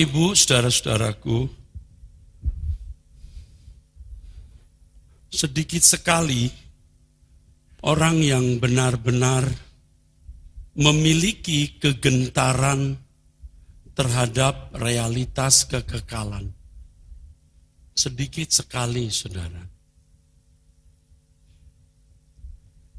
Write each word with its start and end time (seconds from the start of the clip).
Ibu, 0.00 0.32
saudara-saudaraku, 0.32 1.44
sedikit 5.28 5.84
sekali 5.84 6.48
orang 7.84 8.24
yang 8.24 8.56
benar-benar 8.56 9.44
memiliki 10.80 11.76
kegentaran 11.76 12.96
terhadap 13.92 14.72
realitas 14.80 15.68
kekekalan. 15.68 16.48
Sedikit 17.92 18.48
sekali, 18.48 19.12
saudara. 19.12 19.60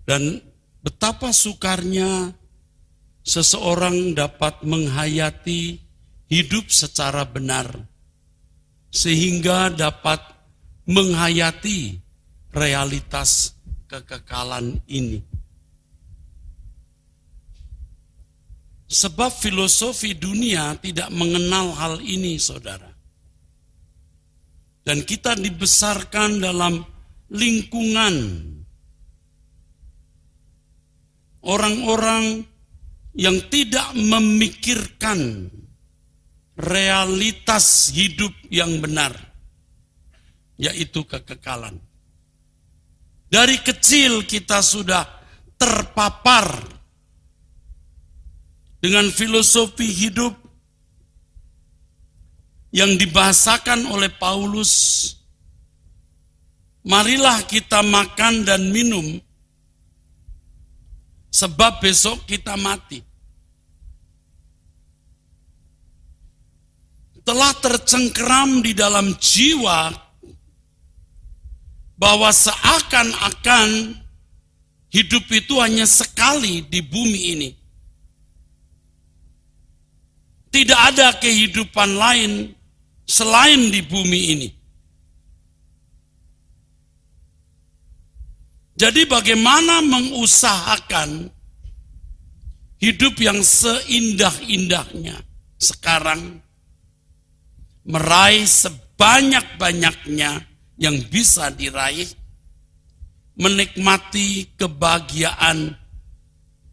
Dan 0.05 0.38
betapa 0.86 1.34
sukarnya 1.34 2.30
seseorang 3.26 4.13
dapat 4.13 4.62
menghayati 4.62 5.90
hidup 6.31 6.71
secara 6.71 7.27
benar, 7.27 7.67
sehingga 8.88 9.67
dapat 9.67 10.23
menghayati 10.88 11.99
realitas 12.55 13.52
kekekalan 13.91 14.80
ini. 14.88 15.20
Sebab 18.91 19.31
filosofi 19.31 20.16
dunia 20.16 20.76
tidak 20.80 21.12
mengenal 21.12 21.71
hal 21.76 21.95
ini, 22.04 22.35
saudara. 22.40 22.91
Dan 24.84 25.04
kita 25.07 25.35
dibesarkan 25.35 26.43
dalam 26.43 26.84
lingkungan 27.32 28.16
orang-orang 31.48 32.43
yang 33.16 33.38
tidak 33.48 33.95
memikirkan 33.95 35.48
realitas 36.57 37.91
hidup 37.96 38.32
yang 38.52 38.82
benar, 38.84 39.16
yaitu 40.60 41.04
kekekalan. 41.07 41.80
Dari 43.32 43.63
kecil 43.63 44.27
kita 44.27 44.60
sudah 44.60 45.07
terpapar 45.55 46.52
dengan 48.82 49.07
filosofi 49.13 49.88
hidup 49.88 50.35
yang 52.74 52.98
dibahasakan 52.98 53.88
oleh 53.88 54.10
Paulus. 54.12 54.74
Marilah 56.82 57.46
kita 57.46 57.85
makan 57.85 58.41
dan 58.41 58.74
minum, 58.74 59.22
sebab 61.29 61.77
besok 61.77 62.26
kita 62.26 62.57
mati. 62.57 63.10
Telah 67.22 67.53
tercengkeram 67.62 68.66
di 68.66 68.74
dalam 68.74 69.14
jiwa 69.22 69.94
bahwa 72.02 72.34
seakan-akan 72.34 73.94
hidup 74.90 75.25
itu 75.30 75.62
hanya 75.62 75.86
sekali 75.86 76.66
di 76.66 76.81
bumi 76.81 77.22
ini. 77.38 77.50
Tidak 80.52 80.75
ada 80.75 81.16
kehidupan 81.16 81.96
lain 81.96 82.52
selain 83.06 83.72
di 83.72 83.80
bumi 83.85 84.22
ini. 84.35 84.50
Jadi 88.75 89.06
bagaimana 89.06 89.85
mengusahakan 89.85 91.29
hidup 92.81 93.13
yang 93.22 93.38
seindah-indahnya 93.45 95.22
sekarang 95.62 96.41
meraih 97.86 98.46
sebanyak-banyaknya 98.46 100.46
yang 100.78 100.96
bisa 101.09 101.50
diraih, 101.53 102.09
menikmati 103.38 104.50
kebahagiaan, 104.58 105.78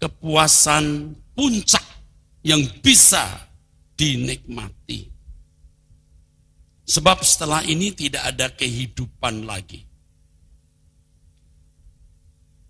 kepuasan 0.01 1.17
puncak 1.33 1.85
yang 2.45 2.65
bisa 2.81 3.49
dinikmati. 3.99 5.11
Sebab 6.89 7.21
setelah 7.21 7.61
ini 7.69 7.93
tidak 7.93 8.25
ada 8.25 8.49
kehidupan 8.49 9.45
lagi. 9.45 9.85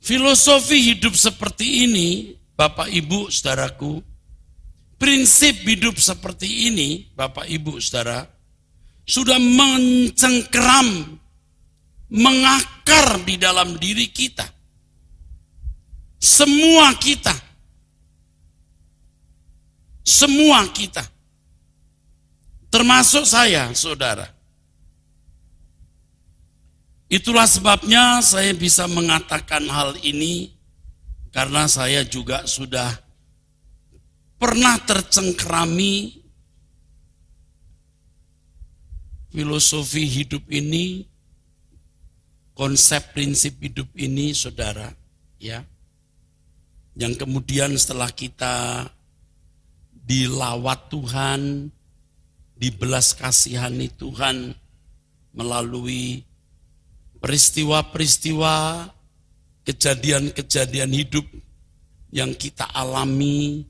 Filosofi 0.03 0.94
hidup 0.94 1.15
seperti 1.15 1.87
ini, 1.87 2.34
Bapak 2.59 2.91
Ibu, 2.91 3.31
saudaraku, 3.31 4.03
prinsip 4.98 5.62
hidup 5.62 5.97
seperti 5.97 6.69
ini, 6.69 7.09
Bapak 7.14 7.47
Ibu, 7.47 7.78
saudara, 7.78 8.26
sudah 9.06 9.38
mencengkeram 9.38 11.16
mengakar 12.12 13.22
di 13.25 13.38
dalam 13.41 13.78
diri 13.78 14.10
kita. 14.10 14.44
Semua 16.19 16.92
kita. 16.98 17.32
Semua 20.03 20.66
kita. 20.75 21.06
Termasuk 22.69 23.25
saya, 23.25 23.72
saudara. 23.72 24.28
Itulah 27.08 27.48
sebabnya 27.48 28.20
saya 28.20 28.53
bisa 28.53 28.84
mengatakan 28.84 29.64
hal 29.72 29.97
ini 30.04 30.53
karena 31.32 31.64
saya 31.64 32.04
juga 32.04 32.44
sudah 32.44 33.07
pernah 34.38 34.78
tercengkerami 34.87 36.22
filosofi 39.34 40.06
hidup 40.06 40.47
ini 40.49 41.04
konsep 42.54 43.15
prinsip 43.15 43.59
hidup 43.59 43.91
ini 43.99 44.32
saudara 44.32 44.91
ya. 45.38 45.62
Yang 46.99 47.22
kemudian 47.22 47.78
setelah 47.78 48.10
kita 48.10 48.87
dilawat 49.94 50.91
Tuhan 50.91 51.70
dibelas 52.59 53.15
kasihani 53.15 53.87
Tuhan 53.94 54.50
melalui 55.31 56.26
peristiwa-peristiwa 57.22 58.88
kejadian-kejadian 59.62 60.91
hidup 60.91 61.26
yang 62.10 62.34
kita 62.34 62.66
alami 62.75 63.62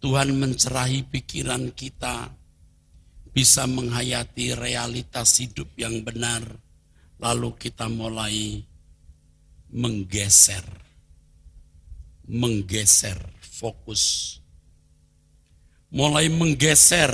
Tuhan 0.00 0.32
mencerahi 0.32 1.06
pikiran 1.12 1.76
kita 1.76 2.32
bisa 3.30 3.68
menghayati 3.68 4.56
realitas 4.56 5.38
hidup 5.38 5.68
yang 5.76 6.02
benar 6.02 6.42
Lalu 7.20 7.52
kita 7.60 7.84
mulai 7.92 8.64
menggeser, 9.76 10.64
menggeser 12.24 13.20
fokus, 13.44 14.40
mulai 15.92 16.32
menggeser 16.32 17.12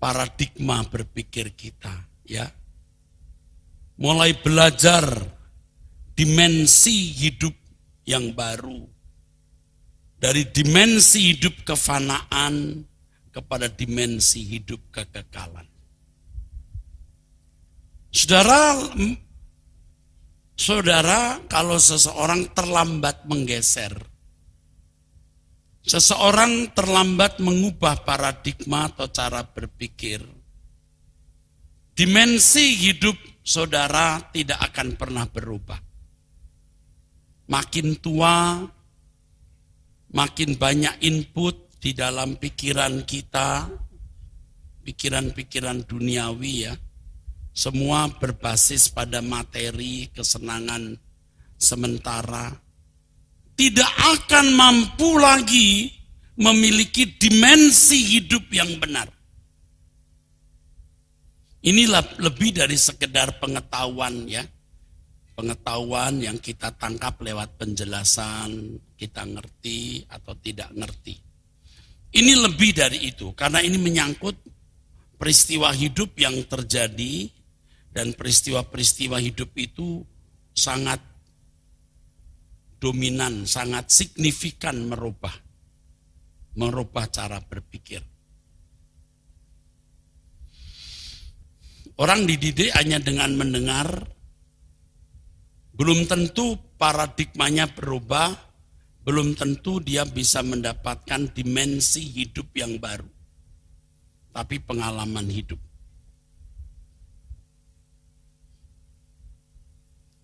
paradigma 0.00 0.80
berpikir 0.88 1.52
kita, 1.52 1.92
ya. 2.24 2.48
Mulai 4.00 4.32
belajar 4.40 5.04
dimensi 6.16 7.12
hidup 7.20 7.52
yang 8.08 8.32
baru. 8.32 8.80
Dari 10.18 10.50
dimensi 10.50 11.30
hidup 11.30 11.62
kefanaan 11.62 12.82
kepada 13.30 13.70
dimensi 13.70 14.42
hidup 14.42 14.90
kekekalan. 14.90 15.62
Saudara, 18.10 18.74
saudara 20.58 21.38
kalau 21.46 21.78
seseorang 21.78 22.50
terlambat 22.50 23.30
menggeser, 23.30 23.94
seseorang 25.86 26.74
terlambat 26.74 27.38
mengubah 27.38 28.02
paradigma 28.02 28.90
atau 28.90 29.06
cara 29.14 29.46
berpikir, 29.46 30.18
dimensi 31.94 32.74
hidup 32.74 33.14
saudara 33.46 34.18
tidak 34.34 34.66
akan 34.72 34.98
pernah 34.98 35.30
berubah. 35.30 35.78
Makin 37.48 37.96
tua, 38.02 38.60
makin 40.12 40.56
banyak 40.56 41.00
input 41.04 41.78
di 41.78 41.94
dalam 41.94 42.36
pikiran 42.36 43.06
kita, 43.06 43.68
pikiran-pikiran 44.82 45.84
duniawi 45.84 46.54
ya 46.68 46.74
semua 47.58 48.06
berbasis 48.06 48.86
pada 48.86 49.18
materi 49.18 50.06
kesenangan 50.14 50.94
sementara. 51.58 52.54
Tidak 53.58 53.92
akan 54.14 54.54
mampu 54.54 55.18
lagi 55.18 55.90
memiliki 56.38 57.18
dimensi 57.18 57.98
hidup 58.14 58.46
yang 58.54 58.78
benar. 58.78 59.10
Inilah 61.66 62.06
lebih 62.22 62.54
dari 62.54 62.78
sekedar 62.78 63.42
pengetahuan 63.42 64.30
ya. 64.30 64.46
Pengetahuan 65.38 66.18
yang 66.18 66.42
kita 66.42 66.74
tangkap 66.74 67.22
lewat 67.22 67.54
penjelasan, 67.62 68.74
kita 68.98 69.22
ngerti 69.22 70.02
atau 70.10 70.34
tidak 70.34 70.74
ngerti. 70.74 71.14
Ini 72.10 72.32
lebih 72.42 72.74
dari 72.74 73.06
itu, 73.06 73.30
karena 73.38 73.62
ini 73.62 73.78
menyangkut 73.78 74.34
peristiwa 75.14 75.70
hidup 75.70 76.18
yang 76.18 76.34
terjadi 76.42 77.30
dan 77.94 78.18
peristiwa-peristiwa 78.18 79.22
hidup 79.22 79.54
itu 79.54 80.02
sangat 80.50 80.98
dominan, 82.82 83.46
sangat 83.46 83.94
signifikan 83.94 84.90
merubah 84.90 85.46
merubah 86.58 87.06
cara 87.06 87.38
berpikir. 87.38 88.02
Orang 91.98 92.26
dididik 92.26 92.74
hanya 92.74 92.98
dengan 92.98 93.34
mendengar, 93.38 93.86
belum 95.78 96.10
tentu 96.10 96.58
paradigmanya 96.74 97.70
berubah, 97.70 98.34
belum 99.06 99.38
tentu 99.38 99.78
dia 99.78 100.02
bisa 100.02 100.42
mendapatkan 100.42 101.30
dimensi 101.30 102.02
hidup 102.02 102.50
yang 102.58 102.82
baru. 102.82 103.06
Tapi 104.34 104.58
pengalaman 104.58 105.30
hidup. 105.30 105.62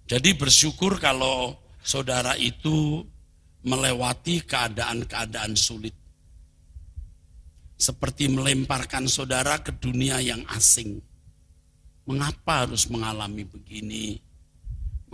Jadi 0.05 0.37
bersyukur 0.37 1.01
kalau 1.01 1.57
saudara 1.81 2.37
itu 2.37 3.01
melewati 3.65 4.45
keadaan-keadaan 4.45 5.57
sulit 5.57 5.97
seperti 7.81 8.29
melemparkan 8.29 9.09
saudara 9.09 9.63
ke 9.65 9.73
dunia 9.73 10.21
yang 10.21 10.45
asing. 10.53 11.01
Mengapa 12.05 12.69
harus 12.69 12.85
mengalami 12.93 13.49
begini? 13.49 14.21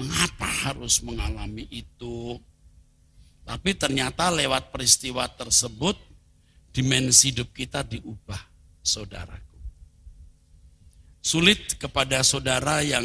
Mengapa 0.00 0.48
harus 0.48 1.04
mengalami 1.04 1.68
itu? 1.68 2.40
Tapi 3.44 3.76
ternyata 3.76 4.32
lewat 4.32 4.72
peristiwa 4.72 5.28
tersebut, 5.28 5.92
dimensi 6.72 7.28
hidup 7.28 7.52
kita 7.52 7.84
diubah, 7.84 8.40
saudaraku. 8.80 9.58
Sulit 11.20 11.76
kepada 11.76 12.24
saudara 12.24 12.80
yang 12.80 13.04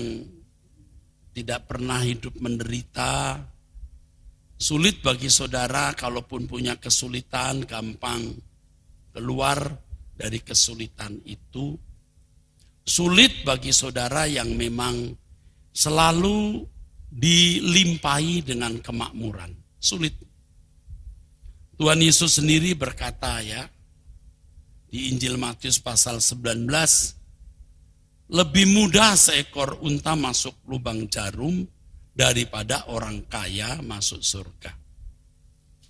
tidak 1.36 1.68
pernah 1.68 2.00
hidup 2.00 2.32
menderita, 2.40 3.44
sulit 4.56 5.04
bagi 5.04 5.28
saudara 5.28 5.92
kalaupun 5.92 6.48
punya 6.48 6.80
kesulitan 6.80 7.68
gampang 7.68 8.32
keluar 9.12 9.60
dari 10.16 10.40
kesulitan 10.40 11.20
itu. 11.28 11.76
Sulit 12.88 13.44
bagi 13.44 13.76
saudara 13.76 14.32
yang 14.32 14.56
memang 14.56 15.12
selalu 15.76 16.64
dilimpahi 17.16 18.44
dengan 18.44 18.76
kemakmuran. 18.84 19.56
Sulit. 19.80 20.12
Tuhan 21.80 22.04
Yesus 22.04 22.44
sendiri 22.44 22.76
berkata 22.76 23.40
ya, 23.40 23.64
di 24.92 25.12
Injil 25.12 25.40
Matius 25.40 25.80
pasal 25.80 26.20
19, 26.20 26.68
lebih 28.36 28.66
mudah 28.68 29.16
seekor 29.16 29.80
unta 29.84 30.16
masuk 30.16 30.56
lubang 30.68 31.08
jarum 31.08 31.64
daripada 32.16 32.88
orang 32.92 33.24
kaya 33.28 33.80
masuk 33.84 34.24
surga. 34.24 34.72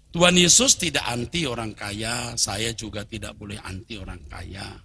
Tuhan 0.09 0.35
Yesus 0.39 0.79
tidak 0.79 1.05
anti 1.05 1.43
orang 1.45 1.75
kaya, 1.75 2.39
saya 2.39 2.71
juga 2.71 3.03
tidak 3.03 3.35
boleh 3.35 3.59
anti 3.61 3.99
orang 3.99 4.23
kaya. 4.25 4.84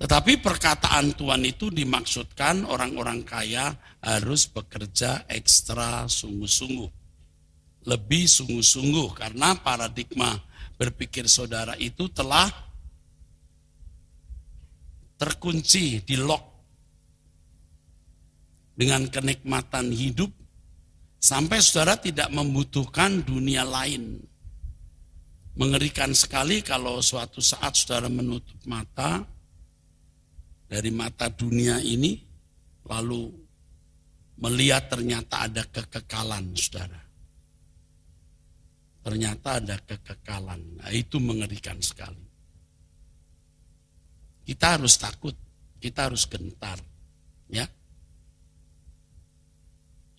Tetapi 0.00 0.40
perkataan 0.40 1.12
Tuhan 1.12 1.44
itu 1.44 1.68
dimaksudkan 1.68 2.64
orang-orang 2.64 3.20
kaya 3.20 3.68
harus 4.00 4.48
bekerja 4.48 5.28
ekstra 5.28 6.08
sungguh-sungguh. 6.08 6.88
Lebih 7.84 8.24
sungguh-sungguh 8.24 9.08
karena 9.12 9.60
paradigma 9.60 10.32
berpikir 10.80 11.28
saudara 11.28 11.76
itu 11.76 12.08
telah 12.08 12.48
terkunci, 15.20 16.00
di 16.00 16.16
lock 16.16 16.44
dengan 18.72 19.04
kenikmatan 19.12 19.92
hidup 19.92 20.32
sampai 21.20 21.60
saudara 21.60 22.00
tidak 22.00 22.32
membutuhkan 22.32 23.20
dunia 23.20 23.68
lain 23.68 24.16
Mengerikan 25.60 26.16
sekali 26.16 26.64
kalau 26.64 27.02
suatu 27.02 27.42
saat 27.42 27.76
saudara 27.76 28.06
menutup 28.06 28.56
mata 28.64 29.26
dari 30.70 30.94
mata 30.94 31.26
dunia 31.26 31.82
ini, 31.82 32.14
lalu 32.86 33.26
melihat 34.38 34.86
ternyata 34.86 35.50
ada 35.50 35.66
kekekalan, 35.66 36.54
saudara. 36.54 37.02
Ternyata 39.02 39.58
ada 39.58 39.76
kekekalan. 39.82 40.78
Nah, 40.78 40.90
itu 40.94 41.18
mengerikan 41.18 41.74
sekali. 41.82 42.22
Kita 44.46 44.78
harus 44.78 44.94
takut, 44.94 45.34
kita 45.82 46.06
harus 46.06 46.30
gentar, 46.30 46.78
ya. 47.50 47.66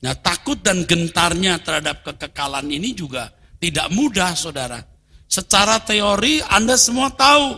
Nah, 0.03 0.15
takut 0.19 0.59
dan 0.59 0.83
gentarnya 0.83 1.63
terhadap 1.63 2.03
kekekalan 2.03 2.68
ini 2.68 2.92
juga 2.92 3.31
tidak 3.62 3.88
mudah, 3.95 4.36
saudara. 4.36 4.83
Secara 5.31 5.80
teori 5.80 6.44
Anda 6.44 6.75
semua 6.75 7.07
tahu. 7.13 7.56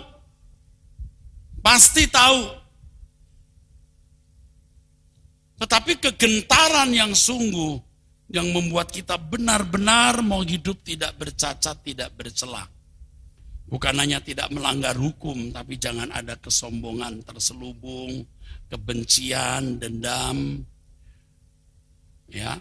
Pasti 1.64 2.06
tahu. 2.06 2.63
Tetapi 5.64 5.96
kegentaran 5.96 6.92
yang 6.92 7.16
sungguh 7.16 7.80
yang 8.36 8.52
membuat 8.52 8.92
kita 8.92 9.16
benar-benar 9.16 10.20
mau 10.20 10.44
hidup 10.44 10.84
tidak 10.84 11.16
bercacat, 11.16 11.80
tidak 11.88 12.12
bercelah. 12.20 12.68
Bukan 13.72 13.96
hanya 13.96 14.20
tidak 14.20 14.52
melanggar 14.52 14.92
hukum, 14.94 15.56
tapi 15.56 15.80
jangan 15.80 16.12
ada 16.12 16.36
kesombongan 16.36 17.24
terselubung, 17.24 18.28
kebencian, 18.68 19.80
dendam. 19.80 20.68
Ya. 22.28 22.60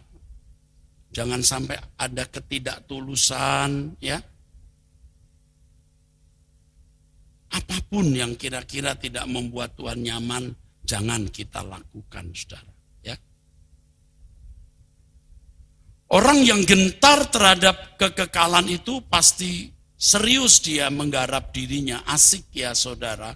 Jangan 1.12 1.42
sampai 1.44 1.76
ada 2.00 2.24
ketidaktulusan, 2.24 3.98
ya. 4.00 4.16
Apa 7.52 7.76
pun 7.92 8.08
yang 8.16 8.32
kira-kira 8.38 8.96
tidak 8.96 9.28
membuat 9.28 9.76
Tuhan 9.76 10.00
nyaman, 10.00 10.56
jangan 10.88 11.28
kita 11.28 11.60
lakukan, 11.60 12.32
saudara. 12.32 12.72
Ya. 13.04 13.16
Orang 16.12 16.44
yang 16.44 16.60
gentar 16.68 17.24
terhadap 17.32 17.96
kekekalan 17.96 18.68
itu 18.68 19.00
pasti 19.08 19.72
serius 19.96 20.60
dia 20.60 20.92
menggarap 20.92 21.56
dirinya, 21.56 22.04
asik 22.04 22.52
ya 22.52 22.76
saudara. 22.76 23.32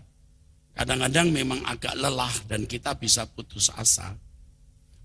Kadang-kadang 0.76 1.32
memang 1.32 1.64
agak 1.64 1.96
lelah 1.96 2.36
dan 2.44 2.68
kita 2.68 2.92
bisa 3.00 3.24
putus 3.24 3.72
asa. 3.72 4.12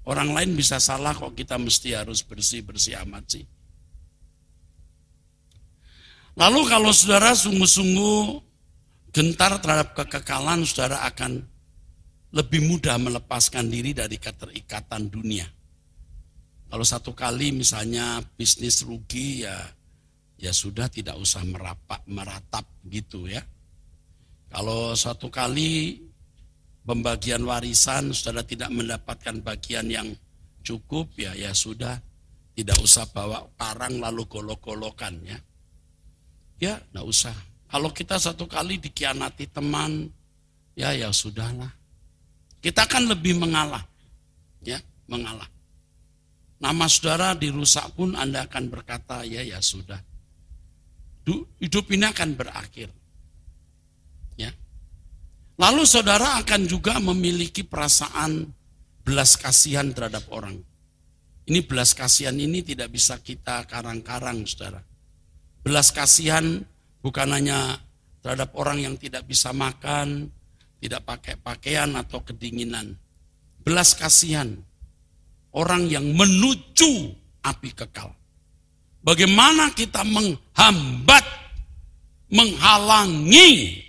Orang 0.03 0.35
lain 0.35 0.51
bisa 0.51 0.83
salah 0.83 1.15
kok 1.15 1.31
kita 1.31 1.55
mesti 1.55 1.95
harus 1.95 2.27
bersih-bersih 2.27 2.99
amat 3.07 3.39
sih. 3.39 3.45
Lalu 6.35 6.67
kalau 6.67 6.91
saudara 6.91 7.31
sungguh-sungguh 7.31 8.19
gentar 9.15 9.63
terhadap 9.63 9.95
kekekalan, 9.95 10.67
saudara 10.67 11.07
akan 11.07 11.39
lebih 12.35 12.67
mudah 12.67 12.99
melepaskan 12.99 13.71
diri 13.71 13.95
dari 13.95 14.19
keterikatan 14.19 15.07
dunia. 15.07 15.60
Kalau 16.71 16.85
satu 16.87 17.11
kali 17.11 17.51
misalnya 17.51 18.23
bisnis 18.39 18.87
rugi 18.87 19.43
ya 19.43 19.59
ya 20.39 20.55
sudah 20.55 20.87
tidak 20.87 21.19
usah 21.19 21.43
merapak 21.43 22.01
meratap 22.07 22.63
gitu 22.87 23.27
ya. 23.27 23.43
Kalau 24.47 24.95
satu 24.95 25.27
kali 25.27 25.99
pembagian 26.87 27.43
warisan 27.43 28.15
saudara 28.15 28.47
tidak 28.47 28.71
mendapatkan 28.71 29.43
bagian 29.43 29.91
yang 29.91 30.07
cukup 30.63 31.11
ya 31.19 31.35
ya 31.35 31.51
sudah 31.51 31.99
tidak 32.55 32.79
usah 32.79 33.03
bawa 33.11 33.51
parang 33.59 33.99
lalu 33.99 34.23
golok-golokan 34.31 35.19
ya. 35.27 35.39
Ya, 36.61 36.77
tidak 36.79 37.05
usah 37.05 37.35
kalau 37.71 37.87
kita 37.95 38.19
satu 38.19 38.51
kali 38.51 38.75
dikianati 38.83 39.47
teman, 39.47 40.11
ya 40.75 40.91
ya 40.91 41.07
sudahlah. 41.07 41.71
Kita 42.59 42.83
kan 42.83 43.07
lebih 43.07 43.39
mengalah. 43.39 43.79
Ya, 44.59 44.75
mengalah. 45.07 45.47
Nama 46.61 46.85
saudara 46.85 47.33
dirusak 47.33 47.97
pun 47.97 48.13
Anda 48.13 48.45
akan 48.45 48.69
berkata, 48.69 49.25
ya 49.25 49.41
ya 49.41 49.57
sudah. 49.57 49.97
Hidup 51.57 51.89
ini 51.89 52.05
akan 52.05 52.37
berakhir. 52.37 52.93
Ya. 54.37 54.53
Lalu 55.57 55.83
saudara 55.89 56.37
akan 56.37 56.69
juga 56.69 57.01
memiliki 57.01 57.65
perasaan 57.65 58.45
belas 59.01 59.37
kasihan 59.41 59.89
terhadap 59.89 60.29
orang. 60.29 60.61
Ini 61.49 61.65
belas 61.65 61.97
kasihan 61.97 62.37
ini 62.37 62.61
tidak 62.61 62.93
bisa 62.93 63.17
kita 63.17 63.65
karang-karang, 63.65 64.45
saudara. 64.45 64.85
Belas 65.65 65.89
kasihan 65.89 66.61
Bukan 67.01 67.33
hanya 67.33 67.81
terhadap 68.21 68.53
orang 68.53 68.77
yang 68.77 68.95
tidak 68.95 69.25
bisa 69.25 69.49
makan, 69.49 70.29
tidak 70.77 71.01
pakai 71.01 71.35
pakaian 71.41 71.89
atau 71.97 72.21
kedinginan. 72.21 72.93
Belas 73.65 73.97
kasihan 73.97 74.53
orang 75.55 75.87
yang 75.87 76.05
menuju 76.15 77.11
api 77.43 77.69
kekal. 77.75 78.11
Bagaimana 79.01 79.73
kita 79.73 80.05
menghambat, 80.05 81.25
menghalangi 82.29 83.81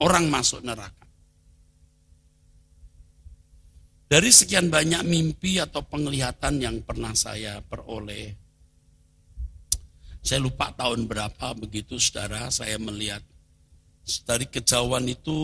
orang 0.00 0.26
masuk 0.32 0.64
neraka. 0.64 1.04
Dari 4.06 4.30
sekian 4.30 4.70
banyak 4.70 5.02
mimpi 5.02 5.58
atau 5.58 5.82
penglihatan 5.82 6.62
yang 6.62 6.78
pernah 6.86 7.10
saya 7.12 7.58
peroleh, 7.58 8.38
saya 10.26 10.42
lupa 10.42 10.74
tahun 10.74 11.06
berapa 11.06 11.54
begitu 11.54 12.02
saudara 12.02 12.50
saya 12.50 12.82
melihat 12.82 13.22
dari 14.26 14.46
kejauhan 14.50 15.06
itu 15.06 15.38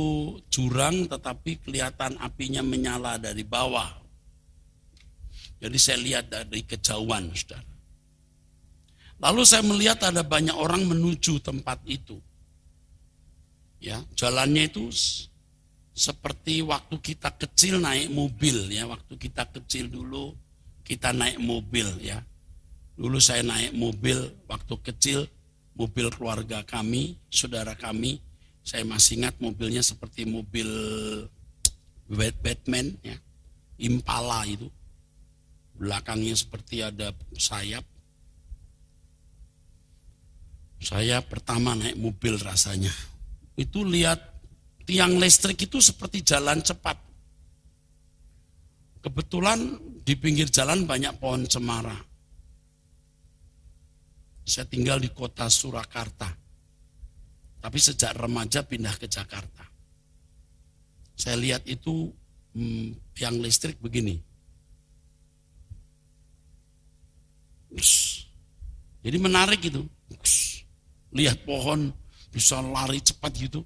jurang 0.51 1.07
tetapi 1.07 1.63
kelihatan 1.63 2.19
apinya 2.19 2.67
menyala 2.67 3.15
dari 3.15 3.47
bawah. 3.47 4.02
Jadi 5.63 5.79
saya 5.79 5.99
lihat 6.03 6.27
dari 6.27 6.67
kejauhan 6.67 7.31
saudara. 7.31 7.71
Lalu 9.23 9.43
saya 9.47 9.63
melihat 9.63 10.03
ada 10.03 10.27
banyak 10.27 10.59
orang 10.59 10.83
menuju 10.83 11.39
tempat 11.39 11.79
itu. 11.87 12.19
Ya, 13.79 14.03
jalannya 14.19 14.67
itu 14.67 14.91
seperti 15.95 16.67
waktu 16.67 16.99
kita 16.99 17.31
kecil 17.39 17.79
naik 17.79 18.11
mobil 18.11 18.75
ya, 18.75 18.91
waktu 18.91 19.15
kita 19.15 19.47
kecil 19.55 19.87
dulu 19.87 20.35
kita 20.83 21.15
naik 21.15 21.39
mobil 21.39 21.87
ya. 22.03 22.19
Dulu 22.99 23.23
saya 23.23 23.47
naik 23.47 23.71
mobil 23.79 24.19
waktu 24.51 24.75
kecil, 24.83 25.31
mobil 25.79 26.11
keluarga 26.11 26.67
kami, 26.67 27.15
saudara 27.31 27.79
kami, 27.79 28.19
saya 28.67 28.83
masih 28.83 29.23
ingat 29.23 29.39
mobilnya 29.39 29.83
seperti 29.87 30.27
mobil 30.27 30.67
Batman 32.11 32.99
ya, 33.07 33.15
Impala 33.79 34.43
itu. 34.51 34.67
Belakangnya 35.77 36.37
seperti 36.37 36.85
ada 36.85 37.11
sayap. 37.35 37.85
Saya 40.83 41.23
pertama 41.23 41.79
naik 41.79 41.95
mobil 41.95 42.37
rasanya. 42.43 42.91
Itu 43.55 43.87
lihat 43.87 44.19
tiang 44.83 45.17
listrik 45.23 45.63
itu 45.63 45.79
seperti 45.79 46.27
jalan 46.27 46.59
cepat. 46.59 46.99
Kebetulan 49.03 49.79
di 50.03 50.15
pinggir 50.19 50.51
jalan 50.51 50.87
banyak 50.87 51.19
pohon 51.19 51.47
cemara. 51.47 51.95
Saya 54.43 54.67
tinggal 54.67 54.99
di 54.99 55.11
kota 55.15 55.47
Surakarta. 55.47 56.27
Tapi 57.63 57.79
sejak 57.79 58.19
remaja 58.19 58.67
pindah 58.67 58.99
ke 58.99 59.07
Jakarta. 59.07 59.63
Saya 61.15 61.39
lihat 61.39 61.63
itu 61.71 62.11
hmm, 62.59 63.15
tiang 63.15 63.39
listrik 63.39 63.79
begini. 63.79 64.19
Jadi 69.03 69.17
menarik 69.19 69.61
itu. 69.65 69.83
Lihat 71.13 71.45
pohon 71.45 71.93
bisa 72.33 72.61
lari 72.61 73.01
cepat 73.01 73.33
gitu. 73.37 73.61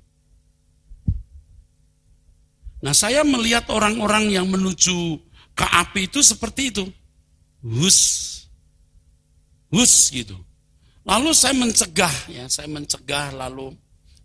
Nah 2.82 2.92
saya 2.92 3.22
melihat 3.26 3.66
orang-orang 3.72 4.30
yang 4.30 4.46
menuju 4.46 5.18
ke 5.56 5.66
api 5.66 6.10
itu 6.10 6.20
seperti 6.22 6.75
itu. 6.75 6.84
Hus. 7.62 7.98
Hus 9.72 10.12
gitu. 10.12 10.38
Lalu 11.06 11.30
saya 11.34 11.54
mencegah 11.54 12.14
ya, 12.26 12.50
saya 12.50 12.66
mencegah 12.66 13.30
lalu 13.30 13.70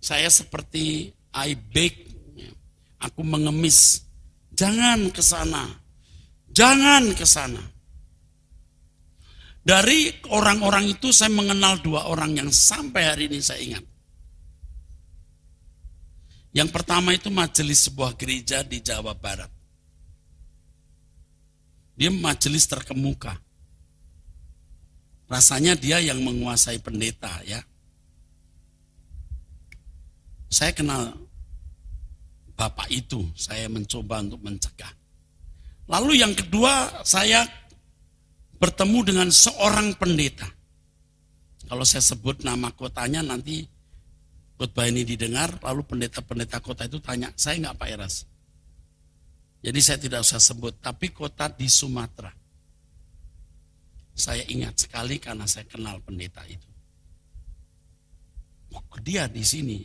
saya 0.02 0.26
seperti 0.34 1.14
I 1.32 1.54
beg, 1.54 1.94
ya, 2.34 2.50
aku 3.00 3.22
mengemis, 3.22 4.02
jangan 4.52 5.14
ke 5.14 5.22
sana, 5.22 5.70
jangan 6.50 7.14
ke 7.14 7.22
sana. 7.24 7.62
Dari 9.62 10.10
orang-orang 10.34 10.90
itu 10.98 11.14
saya 11.14 11.30
mengenal 11.30 11.78
dua 11.86 12.10
orang 12.10 12.34
yang 12.34 12.50
sampai 12.50 13.04
hari 13.06 13.30
ini 13.30 13.38
saya 13.38 13.62
ingat. 13.62 13.86
Yang 16.52 16.70
pertama 16.74 17.14
itu 17.14 17.30
majelis 17.30 17.86
sebuah 17.88 18.18
gereja 18.18 18.66
di 18.66 18.82
Jawa 18.82 19.14
Barat. 19.14 19.48
Dia 21.96 22.10
majelis 22.10 22.66
terkemuka. 22.66 23.38
Rasanya 25.30 25.78
dia 25.78 26.02
yang 26.02 26.20
menguasai 26.20 26.82
pendeta 26.82 27.32
ya. 27.46 27.62
Saya 30.52 30.76
kenal 30.76 31.16
bapak 32.58 32.92
itu, 32.92 33.24
saya 33.38 33.72
mencoba 33.72 34.20
untuk 34.20 34.44
mencegah. 34.44 34.92
Lalu 35.88 36.20
yang 36.20 36.36
kedua, 36.36 37.06
saya 37.08 37.48
bertemu 38.62 39.00
dengan 39.02 39.30
seorang 39.34 39.98
pendeta. 39.98 40.46
Kalau 41.66 41.82
saya 41.82 42.06
sebut 42.06 42.46
nama 42.46 42.70
kotanya 42.78 43.26
nanti 43.26 43.66
khotbah 44.62 44.86
ini 44.86 45.02
didengar, 45.02 45.58
lalu 45.66 45.82
pendeta-pendeta 45.82 46.62
kota 46.62 46.86
itu 46.86 47.02
tanya, 47.02 47.34
saya 47.34 47.58
nggak 47.58 47.78
Pak 47.82 47.90
Eras. 47.90 48.16
Jadi 49.66 49.80
saya 49.82 49.98
tidak 49.98 50.22
usah 50.22 50.38
sebut, 50.38 50.78
tapi 50.78 51.10
kota 51.10 51.50
di 51.50 51.66
Sumatera. 51.66 52.30
Saya 54.14 54.46
ingat 54.46 54.86
sekali 54.86 55.18
karena 55.18 55.50
saya 55.50 55.66
kenal 55.66 55.98
pendeta 56.06 56.46
itu. 56.46 56.70
Oh, 58.78 58.86
dia 59.02 59.26
di 59.26 59.42
sini. 59.42 59.82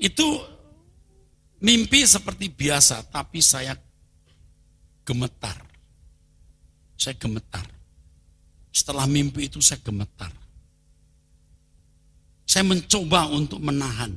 Itu 0.00 0.40
mimpi 1.60 2.00
seperti 2.08 2.48
biasa, 2.48 3.12
tapi 3.12 3.44
saya 3.44 3.76
gemetar. 5.04 5.73
Saya 6.94 7.14
gemetar. 7.18 7.66
Setelah 8.74 9.06
mimpi 9.06 9.46
itu 9.46 9.62
saya 9.62 9.78
gemetar. 9.82 10.30
Saya 12.44 12.66
mencoba 12.66 13.30
untuk 13.32 13.58
menahan. 13.62 14.12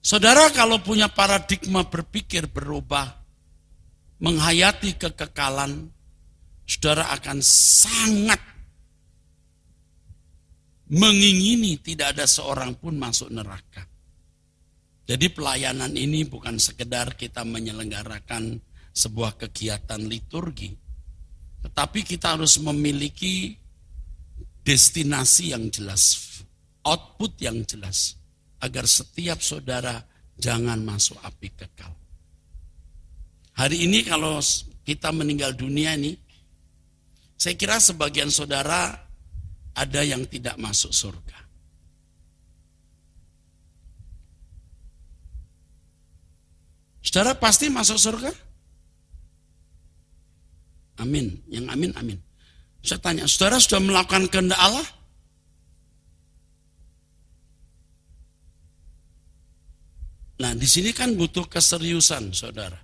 Saudara 0.00 0.48
kalau 0.54 0.80
punya 0.80 1.12
paradigma 1.12 1.84
berpikir 1.84 2.48
berubah, 2.48 3.04
menghayati 4.24 4.96
kekekalan, 4.96 5.92
saudara 6.64 7.12
akan 7.12 7.38
sangat 7.44 8.40
mengingini 10.90 11.78
tidak 11.78 12.16
ada 12.16 12.26
seorang 12.26 12.74
pun 12.80 12.96
masuk 12.96 13.28
neraka. 13.30 13.86
Jadi 15.04 15.26
pelayanan 15.30 15.92
ini 15.94 16.26
bukan 16.26 16.56
sekedar 16.56 17.14
kita 17.18 17.42
menyelenggarakan 17.44 18.56
sebuah 18.94 19.36
kegiatan 19.36 20.00
liturgi, 20.06 20.74
tetapi 21.60 22.04
kita 22.04 22.36
harus 22.36 22.56
memiliki 22.60 23.56
destinasi 24.64 25.52
yang 25.52 25.68
jelas, 25.68 26.40
output 26.84 27.36
yang 27.40 27.60
jelas 27.64 28.16
agar 28.60 28.84
setiap 28.84 29.40
saudara 29.40 30.04
jangan 30.40 30.80
masuk 30.80 31.16
api 31.20 31.52
kekal. 31.52 31.92
Hari 33.56 33.84
ini 33.84 34.04
kalau 34.08 34.40
kita 34.88 35.12
meninggal 35.12 35.52
dunia 35.52 35.92
ini, 35.96 36.16
saya 37.36 37.56
kira 37.56 37.76
sebagian 37.76 38.32
saudara 38.32 38.96
ada 39.76 40.00
yang 40.04 40.24
tidak 40.28 40.56
masuk 40.56 40.92
surga. 40.92 41.38
Saudara 47.00 47.34
pasti 47.36 47.66
masuk 47.72 47.98
surga? 47.98 48.32
Amin. 51.00 51.40
Yang 51.48 51.66
amin, 51.72 51.90
amin. 51.96 52.18
Saya 52.84 53.00
tanya, 53.00 53.24
saudara 53.24 53.56
sudah 53.56 53.80
melakukan 53.80 54.28
kehendak 54.28 54.60
Allah? 54.60 54.84
Nah, 60.40 60.56
di 60.56 60.64
sini 60.64 60.96
kan 60.96 61.12
butuh 61.12 61.44
keseriusan, 61.44 62.32
saudara. 62.32 62.80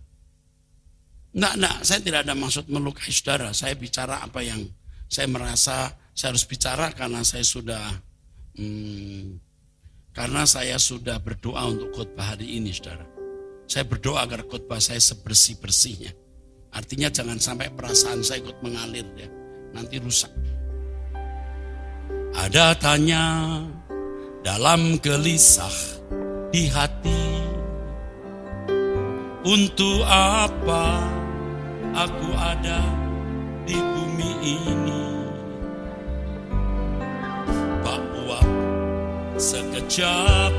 Enggak, 1.32 1.52
enggak, 1.56 1.76
saya 1.84 2.00
tidak 2.04 2.20
ada 2.28 2.34
maksud 2.36 2.64
melukai 2.68 3.08
saudara. 3.08 3.52
Saya 3.56 3.72
bicara 3.76 4.20
apa 4.20 4.44
yang 4.44 4.60
saya 5.08 5.28
merasa 5.28 5.92
saya 6.16 6.32
harus 6.32 6.44
bicara 6.48 6.92
karena 6.96 7.20
saya 7.24 7.44
sudah 7.44 7.84
hmm, 8.60 9.40
karena 10.16 10.48
saya 10.48 10.80
sudah 10.80 11.20
berdoa 11.20 11.64
untuk 11.68 11.92
khotbah 11.92 12.36
hari 12.36 12.60
ini, 12.60 12.72
saudara. 12.72 13.04
Saya 13.68 13.88
berdoa 13.88 14.24
agar 14.24 14.44
khotbah 14.44 14.80
saya 14.80 15.00
sebersih-bersihnya. 15.00 16.25
Artinya 16.76 17.08
jangan 17.08 17.40
sampai 17.40 17.72
perasaan 17.72 18.20
saya 18.20 18.44
ikut 18.44 18.60
mengalir 18.60 19.08
ya. 19.16 19.24
Nanti 19.72 19.96
rusak. 19.96 20.28
Ada 22.36 22.76
tanya 22.76 23.24
dalam 24.44 25.00
gelisah 25.00 25.72
di 26.52 26.68
hati 26.68 27.24
untuk 29.40 30.04
apa 30.04 31.00
aku 31.96 32.28
ada 32.36 32.84
di 33.64 33.80
bumi 33.80 34.30
ini? 34.44 35.04
Bahwa 37.80 38.44
sekejap 39.40 40.52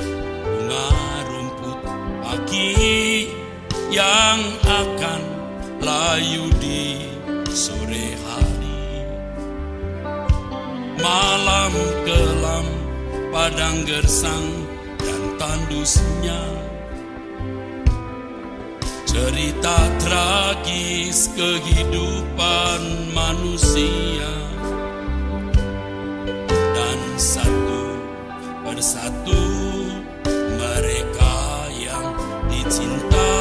bunga 0.00 0.88
rumput 1.28 1.78
pagi 2.24 3.28
yang 3.92 4.40
akan 4.64 5.31
layu 5.82 6.46
di 6.62 7.10
sore 7.50 8.14
hari. 8.22 9.02
Malam 11.02 11.74
kelam, 12.06 12.66
padang 13.34 13.82
gersang 13.82 14.46
dan 15.02 15.22
tandusnya. 15.42 16.38
Cerita 19.10 19.76
tragis 19.98 21.28
kehidupan 21.34 23.10
manusia. 23.12 24.30
Dan 26.48 26.98
satu 27.18 27.82
persatu 28.64 29.44
mereka 30.56 31.68
yang 31.76 32.14
dicinta 32.48 33.32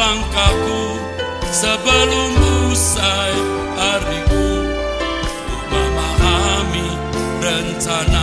langkahku 0.00 0.96
sebelum 1.52 2.32
usai 2.72 3.36
hariku. 3.76 4.48
Untuk 5.28 5.62
memahami 5.68 6.88
rencanamu 7.44 8.19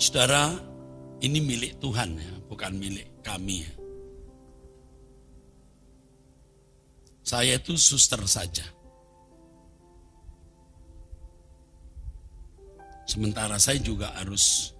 Saudara, 0.00 0.48
ini 1.20 1.44
milik 1.44 1.76
Tuhan 1.76 2.16
ya, 2.16 2.32
bukan 2.48 2.72
milik 2.72 3.20
kami 3.20 3.68
ya. 3.68 3.72
Saya 7.20 7.60
itu 7.60 7.76
suster 7.76 8.24
saja. 8.24 8.64
Sementara 13.04 13.60
saya 13.60 13.76
juga 13.84 14.08
harus 14.16 14.72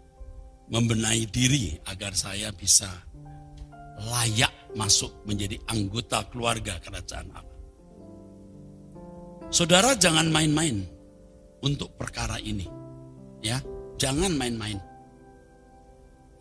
membenahi 0.72 1.28
diri 1.28 1.76
agar 1.84 2.16
saya 2.16 2.48
bisa 2.56 2.88
layak 4.00 4.72
masuk 4.72 5.12
menjadi 5.28 5.60
anggota 5.68 6.24
keluarga 6.32 6.80
kerajaan 6.80 7.28
Allah. 7.36 7.58
Saudara 9.52 9.92
jangan 10.00 10.32
main-main 10.32 10.80
untuk 11.60 11.92
perkara 12.00 12.40
ini. 12.40 12.64
Ya, 13.44 13.60
jangan 14.00 14.32
main-main. 14.32 14.89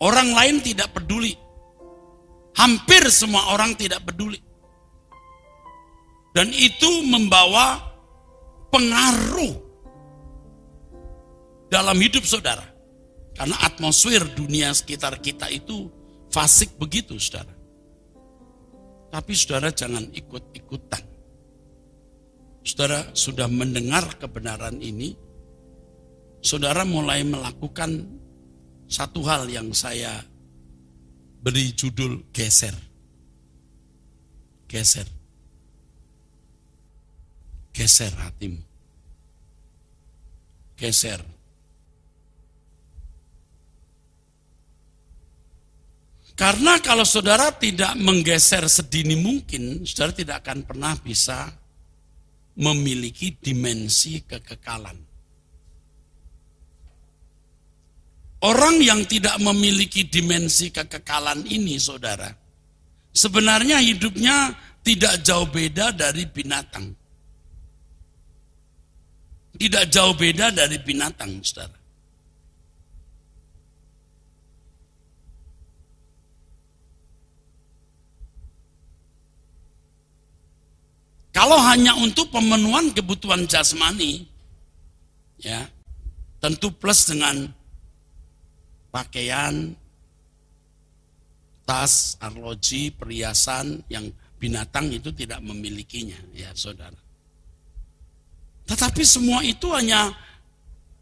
Orang 0.00 0.32
lain 0.32 0.64
tidak 0.64 0.96
peduli. 0.96 1.36
Hampir 2.56 3.04
semua 3.12 3.52
orang 3.52 3.76
tidak 3.76 4.00
peduli. 4.08 4.40
Dan 6.32 6.48
itu 6.56 7.04
membawa 7.04 7.78
pengaruh 8.72 9.54
dalam 11.68 11.96
hidup 12.00 12.24
saudara. 12.24 12.64
Karena 13.36 13.56
atmosfer 13.64 14.24
dunia 14.32 14.72
sekitar 14.72 15.20
kita 15.20 15.52
itu 15.52 15.92
fasik 16.32 16.76
begitu 16.80 17.20
saudara. 17.20 17.52
Tapi 19.10 19.32
saudara 19.36 19.68
jangan 19.74 20.06
ikut-ikutan. 20.16 21.02
Saudara 22.60 23.10
sudah 23.16 23.48
mendengar 23.48 24.04
kebenaran 24.20 24.78
ini, 24.78 25.16
saudara 26.44 26.84
mulai 26.84 27.24
melakukan 27.24 28.19
satu 28.90 29.22
hal 29.22 29.46
yang 29.46 29.70
saya 29.70 30.18
beri 31.40 31.70
judul 31.72 32.26
geser. 32.34 32.74
Geser. 34.66 35.06
Geser 37.70 38.10
hatimu. 38.18 38.58
Geser. 40.74 41.22
Karena 46.34 46.80
kalau 46.80 47.04
saudara 47.04 47.52
tidak 47.52 47.94
menggeser 48.00 48.64
sedini 48.64 49.12
mungkin, 49.12 49.84
saudara 49.84 50.16
tidak 50.16 50.36
akan 50.40 50.64
pernah 50.64 50.96
bisa 50.96 51.52
memiliki 52.56 53.36
dimensi 53.36 54.24
kekekalan. 54.24 55.09
Orang 58.40 58.80
yang 58.80 59.04
tidak 59.04 59.36
memiliki 59.36 60.08
dimensi 60.08 60.72
kekekalan 60.72 61.44
ini, 61.44 61.76
saudara, 61.76 62.32
sebenarnya 63.12 63.84
hidupnya 63.84 64.56
tidak 64.80 65.20
jauh 65.20 65.44
beda 65.44 65.92
dari 65.92 66.24
binatang. 66.24 66.88
Tidak 69.60 69.84
jauh 69.92 70.16
beda 70.16 70.56
dari 70.56 70.80
binatang, 70.80 71.36
saudara. 71.44 71.76
Kalau 81.30 81.60
hanya 81.60 81.92
untuk 82.00 82.32
pemenuhan 82.32 82.90
kebutuhan 82.90 83.44
jasmani, 83.44 84.24
ya 85.38 85.68
tentu 86.40 86.72
plus 86.74 87.04
dengan 87.06 87.52
pakaian, 88.90 89.74
tas, 91.64 92.18
arloji, 92.18 92.90
perhiasan 92.90 93.86
yang 93.86 94.10
binatang 94.42 94.90
itu 94.90 95.14
tidak 95.14 95.38
memilikinya, 95.40 96.18
ya 96.34 96.50
saudara. 96.52 96.98
Tetapi 98.66 99.02
semua 99.02 99.42
itu 99.46 99.70
hanya 99.74 100.10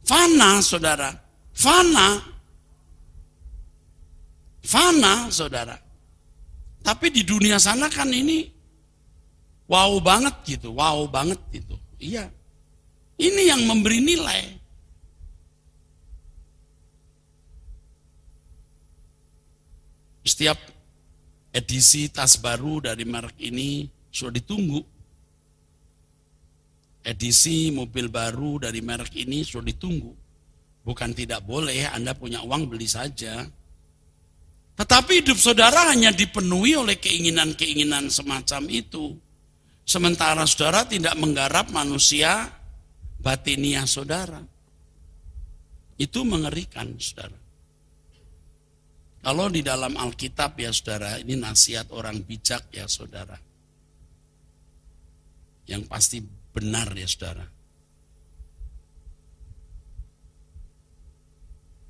fana, 0.05 0.61
saudara. 0.61 1.12
Fana. 1.53 2.20
Fana, 4.64 5.33
saudara. 5.33 5.77
Tapi 6.85 7.12
di 7.12 7.24
dunia 7.24 7.61
sana 7.61 7.88
kan 7.88 8.09
ini 8.09 8.48
wow 9.68 10.01
banget 10.01 10.35
gitu, 10.44 10.72
wow 10.72 11.05
banget 11.09 11.40
gitu. 11.53 11.77
Iya. 12.01 12.29
Ini 13.18 13.53
yang 13.53 13.62
memberi 13.66 14.01
nilai. 14.01 14.58
Setiap 20.29 20.61
edisi 21.57 22.12
tas 22.12 22.37
baru 22.37 22.85
dari 22.85 23.09
merek 23.09 23.41
ini 23.41 23.88
sudah 24.12 24.37
ditunggu. 24.37 24.81
Edisi 27.01 27.73
mobil 27.73 28.12
baru 28.12 28.61
dari 28.61 28.85
merek 28.85 29.17
ini 29.17 29.41
sudah 29.41 29.73
ditunggu. 29.73 30.12
Bukan 30.85 31.17
tidak 31.17 31.41
boleh, 31.49 31.88
Anda 31.88 32.12
punya 32.12 32.45
uang 32.45 32.69
beli 32.69 32.85
saja. 32.85 33.41
Tetapi 34.77 35.25
hidup 35.25 35.41
saudara 35.41 35.88
hanya 35.88 36.12
dipenuhi 36.12 36.77
oleh 36.77 37.01
keinginan-keinginan 37.01 38.12
semacam 38.12 38.69
itu. 38.69 39.17
Sementara 39.88 40.45
saudara 40.45 40.85
tidak 40.85 41.17
menggarap 41.17 41.73
manusia 41.73 42.53
batiniah 43.17 43.88
saudara. 43.88 44.45
Itu 45.97 46.29
mengerikan 46.29 46.93
saudara. 47.01 47.47
Kalau 49.29 49.53
di 49.53 49.61
dalam 49.61 49.93
Alkitab 49.93 50.57
ya 50.57 50.73
saudara, 50.73 51.21
ini 51.21 51.37
nasihat 51.37 51.93
orang 51.93 52.25
bijak 52.25 52.73
ya 52.73 52.88
saudara. 52.88 53.37
Yang 55.69 55.85
pasti 55.85 56.25
benar 56.57 56.88
ya 56.97 57.05
saudara. 57.05 57.45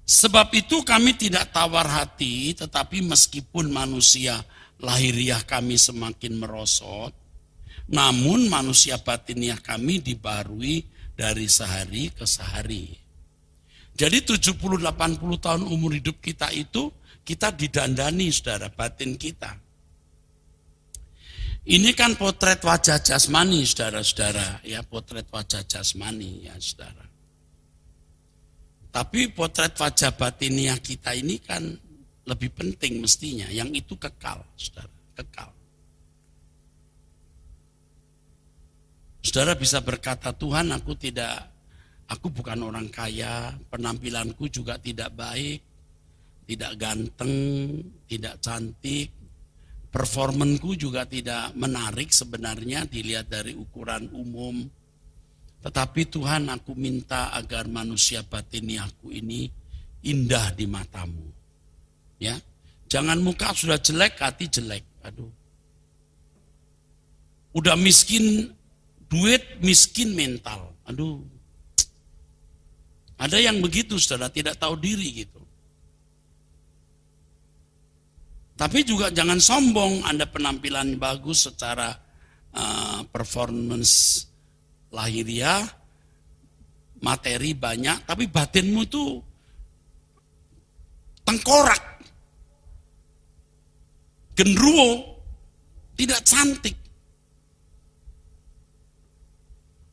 Sebab 0.03 0.51
itu 0.51 0.83
kami 0.83 1.14
tidak 1.14 1.55
tawar 1.55 1.87
hati, 1.87 2.59
tetapi 2.59 3.07
meskipun 3.07 3.70
manusia 3.70 4.42
lahiriah 4.83 5.46
kami 5.46 5.79
semakin 5.79 6.42
merosot, 6.42 7.14
namun 7.87 8.51
manusia 8.51 8.98
batiniah 8.98 9.62
kami 9.62 10.03
dibarui 10.03 10.83
dari 11.14 11.46
sehari 11.46 12.11
ke 12.11 12.27
sehari. 12.27 12.98
Jadi 13.94 14.27
70-80 14.27 14.59
tahun 15.38 15.62
umur 15.70 15.94
hidup 15.94 16.18
kita 16.18 16.51
itu 16.51 16.97
kita 17.28 17.52
didandani 17.52 18.32
saudara 18.32 18.72
batin 18.72 19.20
kita. 19.20 19.52
Ini 21.68 21.92
kan 21.92 22.16
potret 22.16 22.64
wajah 22.64 23.04
jasmani 23.04 23.60
saudara-saudara, 23.68 24.64
ya 24.64 24.80
potret 24.80 25.28
wajah 25.28 25.60
jasmani 25.68 26.48
ya 26.48 26.56
saudara. 26.56 27.04
Tapi 28.88 29.28
potret 29.36 29.76
wajah 29.76 30.16
batiniah 30.16 30.80
kita 30.80 31.12
ini 31.12 31.36
kan 31.44 31.60
lebih 32.24 32.48
penting 32.56 33.04
mestinya, 33.04 33.52
yang 33.52 33.68
itu 33.76 33.92
kekal, 34.00 34.40
saudara, 34.56 34.96
kekal. 35.12 35.52
Saudara 39.20 39.52
bisa 39.52 39.84
berkata, 39.84 40.32
Tuhan 40.32 40.72
aku 40.72 40.96
tidak, 40.96 41.52
aku 42.08 42.32
bukan 42.32 42.64
orang 42.64 42.88
kaya, 42.88 43.52
penampilanku 43.68 44.48
juga 44.48 44.80
tidak 44.80 45.12
baik, 45.12 45.60
tidak 46.48 46.72
ganteng, 46.80 47.37
tidak 48.08 48.40
cantik, 48.40 49.12
performanku 49.92 50.72
juga 50.80 51.04
tidak 51.04 51.52
menarik 51.52 52.08
sebenarnya 52.08 52.88
dilihat 52.88 53.28
dari 53.28 53.52
ukuran 53.52 54.08
umum. 54.16 54.64
Tetapi 55.61 56.08
Tuhan 56.08 56.48
aku 56.48 56.72
minta 56.72 57.28
agar 57.37 57.68
manusia 57.68 58.24
batiniaku 58.24 59.12
ini 59.12 59.52
indah 60.08 60.56
di 60.56 60.64
matamu. 60.64 61.28
Ya, 62.16 62.40
Jangan 62.88 63.20
muka 63.20 63.52
sudah 63.52 63.76
jelek, 63.76 64.16
hati 64.16 64.48
jelek. 64.48 64.84
Aduh. 65.04 65.28
Udah 67.52 67.76
miskin 67.76 68.48
duit, 69.12 69.44
miskin 69.61 70.16
mental. 70.16 70.72
Aduh. 70.88 71.20
Ada 73.20 73.44
yang 73.44 73.61
begitu 73.61 74.00
saudara, 74.00 74.32
tidak 74.32 74.56
tahu 74.56 74.80
diri 74.80 75.24
gitu. 75.24 75.38
Tapi 78.58 78.82
juga 78.82 79.14
jangan 79.14 79.38
sombong, 79.38 80.02
Anda 80.02 80.26
penampilan 80.26 80.98
bagus 80.98 81.46
secara 81.46 81.94
uh, 82.58 83.06
performance 83.06 84.26
lahiriah, 84.90 85.62
materi 86.98 87.54
banyak, 87.54 88.02
tapi 88.02 88.26
batinmu 88.26 88.82
tuh 88.90 89.22
tengkorak, 91.22 92.02
genruwo, 94.34 95.22
tidak 95.94 96.26
cantik. 96.26 96.74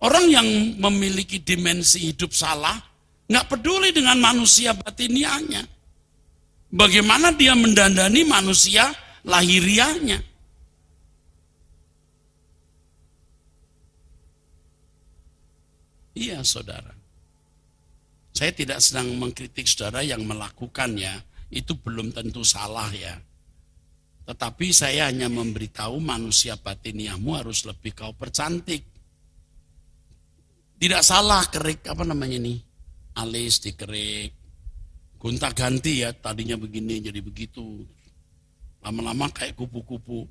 Orang 0.02 0.26
yang 0.26 0.48
memiliki 0.82 1.38
dimensi 1.38 2.10
hidup 2.10 2.34
salah, 2.34 2.82
nggak 3.30 3.46
peduli 3.46 3.94
dengan 3.94 4.18
manusia 4.18 4.74
batinianya. 4.74 5.75
Bagaimana 6.76 7.32
dia 7.32 7.56
mendandani 7.56 8.28
manusia 8.28 8.92
lahiriahnya. 9.24 10.20
Iya 16.20 16.44
saudara. 16.44 16.92
Saya 18.36 18.52
tidak 18.52 18.84
sedang 18.84 19.16
mengkritik 19.16 19.64
saudara 19.64 20.04
yang 20.04 20.28
melakukannya. 20.28 21.24
Itu 21.48 21.80
belum 21.80 22.12
tentu 22.12 22.44
salah 22.44 22.92
ya. 22.92 23.16
Tetapi 24.28 24.68
saya 24.76 25.08
hanya 25.08 25.32
memberitahu 25.32 26.04
manusia 26.04 26.60
batiniahmu 26.60 27.40
harus 27.40 27.64
lebih 27.64 27.96
kau 27.96 28.12
percantik. 28.12 28.84
Tidak 30.76 31.00
salah 31.00 31.48
kerik 31.48 31.88
apa 31.88 32.04
namanya 32.04 32.36
nih? 32.36 32.60
Alis 33.16 33.64
dikerik, 33.64 34.45
gonta 35.26 35.50
ganti 35.58 36.06
ya 36.06 36.14
tadinya 36.14 36.54
begini 36.54 37.02
jadi 37.02 37.18
begitu. 37.18 37.82
Lama-lama 38.86 39.26
kayak 39.34 39.58
kupu-kupu. 39.58 40.30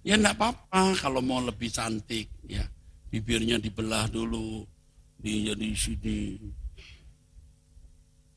Ya 0.00 0.16
enggak 0.16 0.40
apa-apa 0.40 0.96
kalau 0.96 1.20
mau 1.20 1.44
lebih 1.44 1.68
cantik 1.68 2.32
ya. 2.48 2.64
Bibirnya 3.12 3.60
dibelah 3.60 4.08
dulu 4.08 4.64
di 5.20 5.52
jadi 5.52 5.68
sini. 5.76 6.40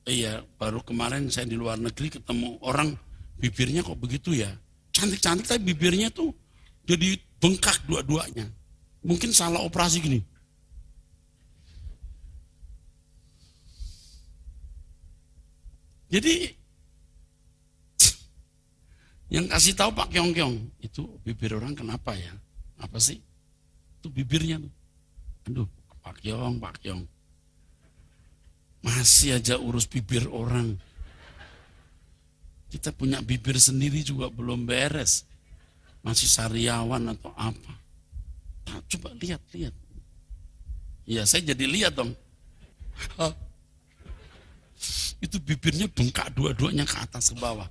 Iya 0.03 0.43
baru 0.59 0.83
kemarin 0.83 1.31
saya 1.31 1.47
di 1.47 1.55
luar 1.55 1.79
negeri 1.79 2.19
ketemu 2.19 2.59
orang 2.59 2.91
bibirnya 3.39 3.79
kok 3.87 3.95
begitu 3.95 4.35
ya? 4.35 4.51
Cantik-cantik 4.91 5.47
tapi 5.47 5.71
bibirnya 5.71 6.11
tuh 6.11 6.35
jadi 6.83 7.15
bengkak 7.39 7.87
dua-duanya. 7.87 8.51
Mungkin 9.07 9.31
salah 9.31 9.63
operasi 9.63 10.03
gini 10.03 10.19
Jadi 16.09 16.57
yang 19.29 19.45
kasih 19.45 19.77
tahu 19.77 19.93
Pak 19.93 20.09
Kyong 20.09 20.33
Kyong 20.33 20.57
itu 20.81 21.05
bibir 21.21 21.53
orang 21.53 21.77
kenapa 21.77 22.17
ya? 22.17 22.33
Apa 22.81 22.97
sih? 22.97 23.21
Itu 24.01 24.09
bibirnya 24.09 24.57
tuh. 24.57 24.73
Aduh, 25.49 25.67
Pak 26.01 26.25
Kyong, 26.25 26.57
Pak 26.57 26.81
Kyong. 26.81 27.05
Masih 28.81 29.37
aja 29.37 29.61
urus 29.61 29.85
bibir 29.85 30.25
orang. 30.25 30.73
Kita 32.73 32.89
punya 32.89 33.21
bibir 33.21 33.61
sendiri 33.61 34.01
juga 34.01 34.33
belum 34.33 34.65
beres. 34.65 35.29
Masih 36.01 36.25
sariawan 36.25 37.13
atau 37.13 37.29
apa. 37.37 37.73
Nah, 38.65 38.81
coba 38.89 39.13
lihat, 39.19 39.41
lihat. 39.53 39.75
Ya 41.09 41.25
saya 41.25 41.41
jadi 41.41 41.65
lihat 41.65 41.97
dong 41.97 42.13
itu 45.19 45.35
bibirnya 45.43 45.91
bengkak 45.91 46.31
dua-duanya 46.31 46.87
ke 46.87 46.95
atas 46.95 47.31
ke 47.31 47.35
bawah. 47.35 47.67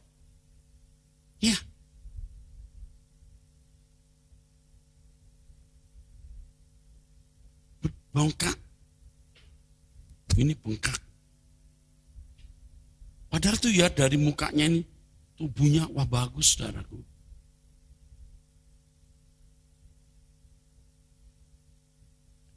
Ya. 1.41 1.57
Bengkak. 8.13 8.57
Ini 10.39 10.55
bengkak. 10.61 11.01
Padahal 13.29 13.57
tuh 13.61 13.73
ya 13.73 13.89
dari 13.93 14.17
mukanya 14.17 14.69
ini 14.69 14.81
tubuhnya 15.37 15.89
wah 15.93 16.05
bagus 16.05 16.57
saudaraku. 16.57 17.01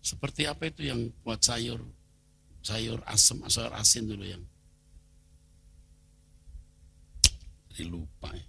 Seperti 0.01 0.49
apa 0.49 0.67
itu 0.67 0.89
yang 0.89 1.07
buat 1.23 1.39
sayur 1.39 1.79
sayur 2.61 2.99
asam, 3.07 3.41
sayur 3.47 3.73
asin 3.73 4.05
dulu 4.09 4.25
yang 4.25 4.43
lupa 7.87 8.29
ya. 8.35 8.45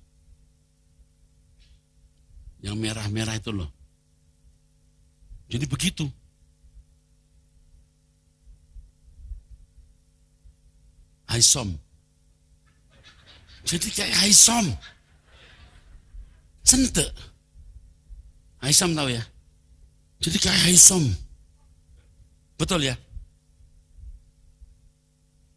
Yang 2.63 2.77
merah-merah 2.79 3.39
itu 3.39 3.51
loh. 3.51 3.71
Jadi 5.51 5.67
begitu. 5.67 6.07
Haisom. 11.31 11.75
Jadi 13.65 13.89
kayak 13.95 14.17
Haisom. 14.21 14.67
Sente. 16.63 17.07
Haisom 18.63 18.95
tahu 18.95 19.11
ya? 19.11 19.23
Jadi 20.23 20.39
kayak 20.39 20.61
Haisom. 20.71 21.05
Betul 22.55 22.87
ya? 22.87 22.95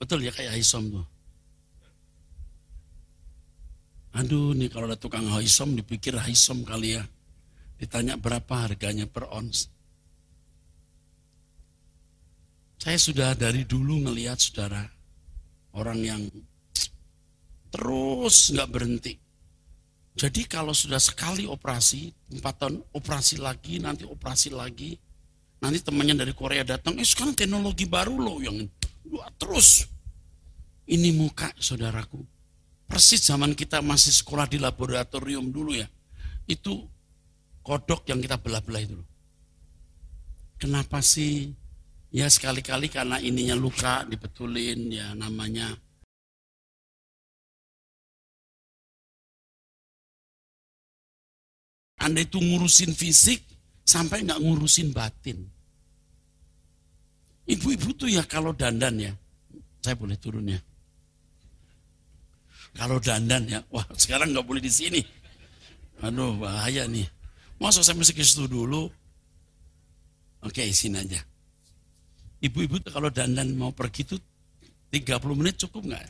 Betul 0.02 0.26
ya 0.26 0.32
kayak 0.34 0.58
Haisom 0.58 0.90
tuh. 0.90 1.06
Aduh 4.16 4.56
nih 4.56 4.72
kalau 4.72 4.88
ada 4.88 4.96
tukang 4.96 5.28
haisom 5.28 5.76
dipikir 5.76 6.16
haisom 6.16 6.64
kali 6.64 6.96
ya. 6.96 7.04
Ditanya 7.76 8.16
berapa 8.16 8.64
harganya 8.64 9.04
per 9.12 9.28
ons. 9.28 9.68
Saya 12.80 12.96
sudah 12.96 13.36
dari 13.36 13.68
dulu 13.68 14.08
ngelihat 14.08 14.40
saudara. 14.40 14.88
Orang 15.76 16.00
yang 16.00 16.24
terus 17.68 18.56
nggak 18.56 18.72
berhenti. 18.72 19.14
Jadi 20.16 20.48
kalau 20.48 20.72
sudah 20.72 21.02
sekali 21.04 21.44
operasi, 21.44 22.08
empat 22.40 22.56
tahun 22.56 22.80
operasi 22.96 23.44
lagi, 23.44 23.84
nanti 23.84 24.08
operasi 24.08 24.56
lagi. 24.56 24.96
Nanti 25.60 25.84
temannya 25.84 26.16
dari 26.16 26.32
Korea 26.32 26.64
datang, 26.64 26.96
eh 26.96 27.04
sekarang 27.04 27.36
teknologi 27.36 27.84
baru 27.84 28.16
loh 28.16 28.40
yang 28.40 28.64
terus. 29.36 29.84
Ini 30.88 31.12
muka 31.12 31.52
saudaraku 31.60 32.35
Persis 32.86 33.22
zaman 33.26 33.58
kita 33.58 33.82
masih 33.82 34.14
sekolah 34.14 34.46
di 34.46 34.62
laboratorium 34.62 35.50
dulu 35.50 35.74
ya. 35.74 35.90
Itu 36.46 36.86
kodok 37.66 38.06
yang 38.10 38.22
kita 38.22 38.38
belah-belah 38.38 38.82
itu. 38.86 39.00
Kenapa 40.56 41.02
sih 41.02 41.52
Ya 42.16 42.32
sekali-kali 42.32 42.88
karena 42.88 43.20
ininya 43.20 43.60
luka 43.60 44.08
dibetulin 44.08 44.88
ya 44.88 45.12
namanya 45.20 45.76
Anda 52.00 52.24
itu 52.24 52.40
ngurusin 52.40 52.96
fisik 52.96 53.44
sampai 53.84 54.24
nggak 54.24 54.40
ngurusin 54.40 54.96
batin. 54.96 55.42
Ibu-ibu 57.50 57.98
tuh 57.98 58.14
ya 58.14 58.22
kalau 58.24 58.54
dandan 58.54 59.02
ya, 59.02 59.14
saya 59.82 59.98
boleh 59.98 60.14
turun 60.16 60.54
ya. 60.54 60.62
Kalau 62.76 63.00
dandan 63.00 63.48
ya, 63.48 63.64
wah 63.72 63.88
sekarang 63.96 64.36
nggak 64.36 64.46
boleh 64.46 64.60
di 64.60 64.72
sini. 64.72 65.02
Aduh 66.04 66.36
bahaya 66.36 66.84
nih. 66.86 67.08
Masa 67.56 67.80
saya 67.80 67.96
mesti 67.96 68.12
ke 68.12 68.20
situ 68.20 68.52
dulu? 68.52 68.92
Oke, 70.44 70.68
sini 70.76 71.00
aja. 71.00 71.24
Ibu-ibu 72.44 72.84
kalau 72.92 73.08
dandan 73.08 73.56
mau 73.56 73.72
pergi 73.72 74.04
tuh 74.04 74.20
30 74.92 75.40
menit 75.40 75.56
cukup 75.56 75.88
nggak? 75.88 76.04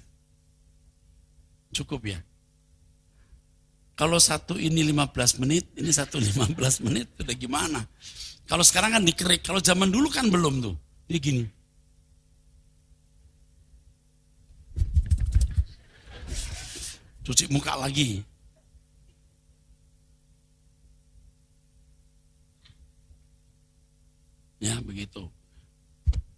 Cukup 1.77 2.01
ya? 2.09 2.19
Kalau 3.95 4.19
satu 4.19 4.59
ini 4.59 4.83
15 4.91 5.39
menit, 5.39 5.69
ini 5.79 5.93
satu 5.93 6.19
15 6.23 6.57
menit, 6.83 7.07
udah 7.21 7.35
gimana? 7.37 7.79
Kalau 8.49 8.65
sekarang 8.65 8.97
kan 8.99 9.03
dikerik, 9.05 9.45
kalau 9.45 9.61
zaman 9.61 9.87
dulu 9.93 10.09
kan 10.11 10.27
belum 10.27 10.59
tuh. 10.65 10.75
Dia 11.07 11.21
gini. 11.21 11.45
Cuci 17.25 17.49
muka 17.49 17.73
lagi. 17.75 18.21
Ya 24.61 24.77
begitu. 24.79 25.25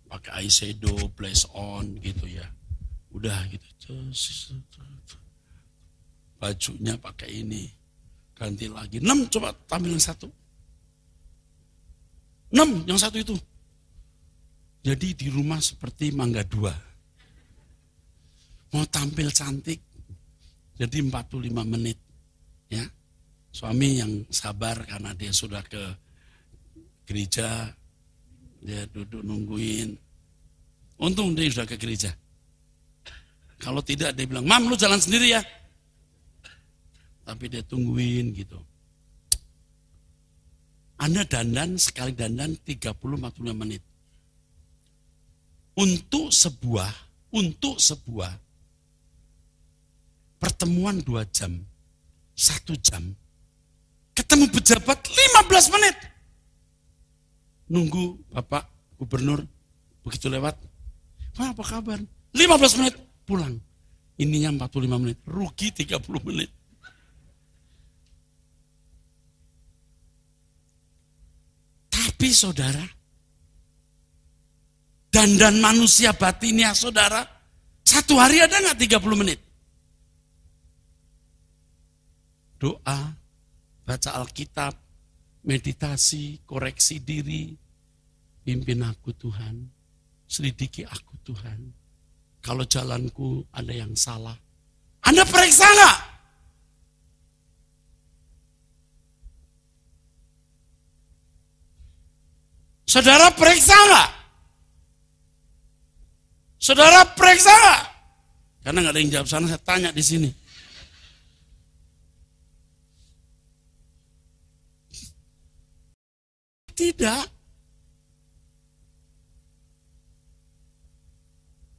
Pakai 0.08 0.48
eyeshadow, 0.48 1.12
place 1.12 1.44
on 1.52 2.00
gitu 2.00 2.26
ya. 2.26 2.48
Udah 3.12 3.44
gitu 3.52 3.68
bajunya 6.38 6.96
pakai 6.98 7.44
ini. 7.44 7.66
Ganti 8.38 8.70
lagi. 8.70 9.02
Enam 9.02 9.26
coba 9.28 9.50
tampil 9.66 9.98
yang 9.98 10.04
satu. 10.04 10.30
Enam 12.54 12.86
yang 12.86 13.02
satu 13.02 13.18
itu. 13.18 13.36
Jadi 14.86 15.18
di 15.18 15.28
rumah 15.34 15.58
seperti 15.58 16.14
mangga 16.14 16.46
dua. 16.46 16.72
Mau 18.72 18.86
tampil 18.88 19.34
cantik. 19.34 19.82
Jadi 20.78 20.98
45 21.10 21.66
menit. 21.66 21.98
Ya. 22.70 22.86
Suami 23.50 23.98
yang 23.98 24.12
sabar 24.30 24.86
karena 24.86 25.18
dia 25.18 25.34
sudah 25.34 25.66
ke 25.66 25.82
gereja. 27.10 27.74
Dia 28.62 28.86
duduk 28.90 29.26
nungguin. 29.26 29.98
Untung 31.02 31.34
dia 31.34 31.50
sudah 31.50 31.70
ke 31.70 31.78
gereja. 31.78 32.14
Kalau 33.58 33.82
tidak 33.82 34.14
dia 34.14 34.30
bilang, 34.30 34.46
Mam 34.46 34.70
lu 34.70 34.78
jalan 34.78 35.02
sendiri 35.02 35.34
ya 35.34 35.42
tapi 37.28 37.52
dia 37.52 37.60
tungguin 37.68 38.32
gitu. 38.32 38.56
Anda 40.98 41.28
dandan 41.28 41.76
sekali 41.76 42.16
dandan 42.16 42.56
30-45 42.64 43.52
menit. 43.52 43.84
Untuk 45.78 46.32
sebuah, 46.32 46.90
untuk 47.36 47.78
sebuah 47.78 48.32
pertemuan 50.38 51.02
dua 51.02 51.26
jam, 51.30 51.54
satu 52.38 52.78
jam, 52.82 53.04
ketemu 54.14 54.46
pejabat 54.50 54.98
15 55.06 55.74
menit. 55.74 55.96
Nunggu 57.68 58.16
Bapak 58.32 58.70
Gubernur 58.98 59.44
begitu 60.02 60.32
lewat, 60.32 60.56
Wah, 61.38 61.54
apa 61.54 61.62
kabar? 61.62 62.00
15 62.34 62.80
menit 62.82 62.96
pulang. 63.30 63.54
Ininya 64.18 64.66
45 64.66 64.98
menit, 64.98 65.18
rugi 65.30 65.70
30 65.70 66.02
menit. 66.26 66.50
Tapi 71.94 72.34
saudara, 72.34 72.82
dandan 75.14 75.62
manusia 75.62 76.18
batinnya 76.18 76.74
saudara, 76.74 77.22
satu 77.86 78.18
hari 78.18 78.42
ada 78.42 78.58
nggak 78.58 78.98
30 78.98 79.22
menit? 79.22 79.38
Doa, 82.58 83.14
baca 83.86 84.10
Alkitab, 84.18 84.74
meditasi, 85.46 86.42
koreksi 86.42 86.98
diri, 86.98 87.54
pimpin 88.42 88.82
aku 88.82 89.14
Tuhan, 89.14 89.62
selidiki 90.26 90.82
aku 90.82 91.14
Tuhan. 91.22 91.70
Kalau 92.42 92.66
jalanku 92.66 93.46
ada 93.54 93.74
yang 93.74 93.94
salah, 93.94 94.34
Anda 95.06 95.22
periksa 95.24 95.68
nggak? 95.70 95.98
Saudara 102.88 103.28
periksa 103.36 103.76
nggak? 103.76 104.10
Saudara 106.58 107.04
periksa 107.14 107.52
nggak? 107.52 107.82
Karena 108.66 108.78
nggak 108.82 108.94
ada 108.96 109.00
yang 109.00 109.12
jawab 109.14 109.28
sana, 109.28 109.46
saya 109.48 109.62
tanya 109.62 109.90
di 109.94 110.04
sini. 110.04 110.30
Tidak. 116.78 117.26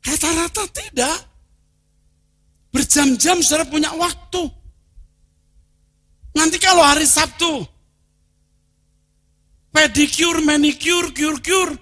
Rata-rata 0.03 0.65
tidak. 0.75 1.19
Berjam-jam 2.75 3.39
saudara 3.39 3.71
punya 3.71 3.95
waktu. 3.95 4.43
Nanti 6.35 6.59
kalau 6.59 6.83
hari 6.83 7.07
Sabtu, 7.07 7.63
pedicure, 9.71 10.43
manicure, 10.43 11.15
cure-cure. 11.15 11.79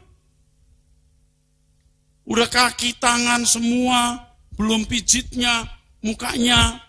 Udah 2.26 2.48
kaki, 2.50 2.98
tangan 3.00 3.46
semua, 3.48 4.20
belum 4.58 4.84
pijitnya, 4.84 5.64
mukanya 6.04 6.82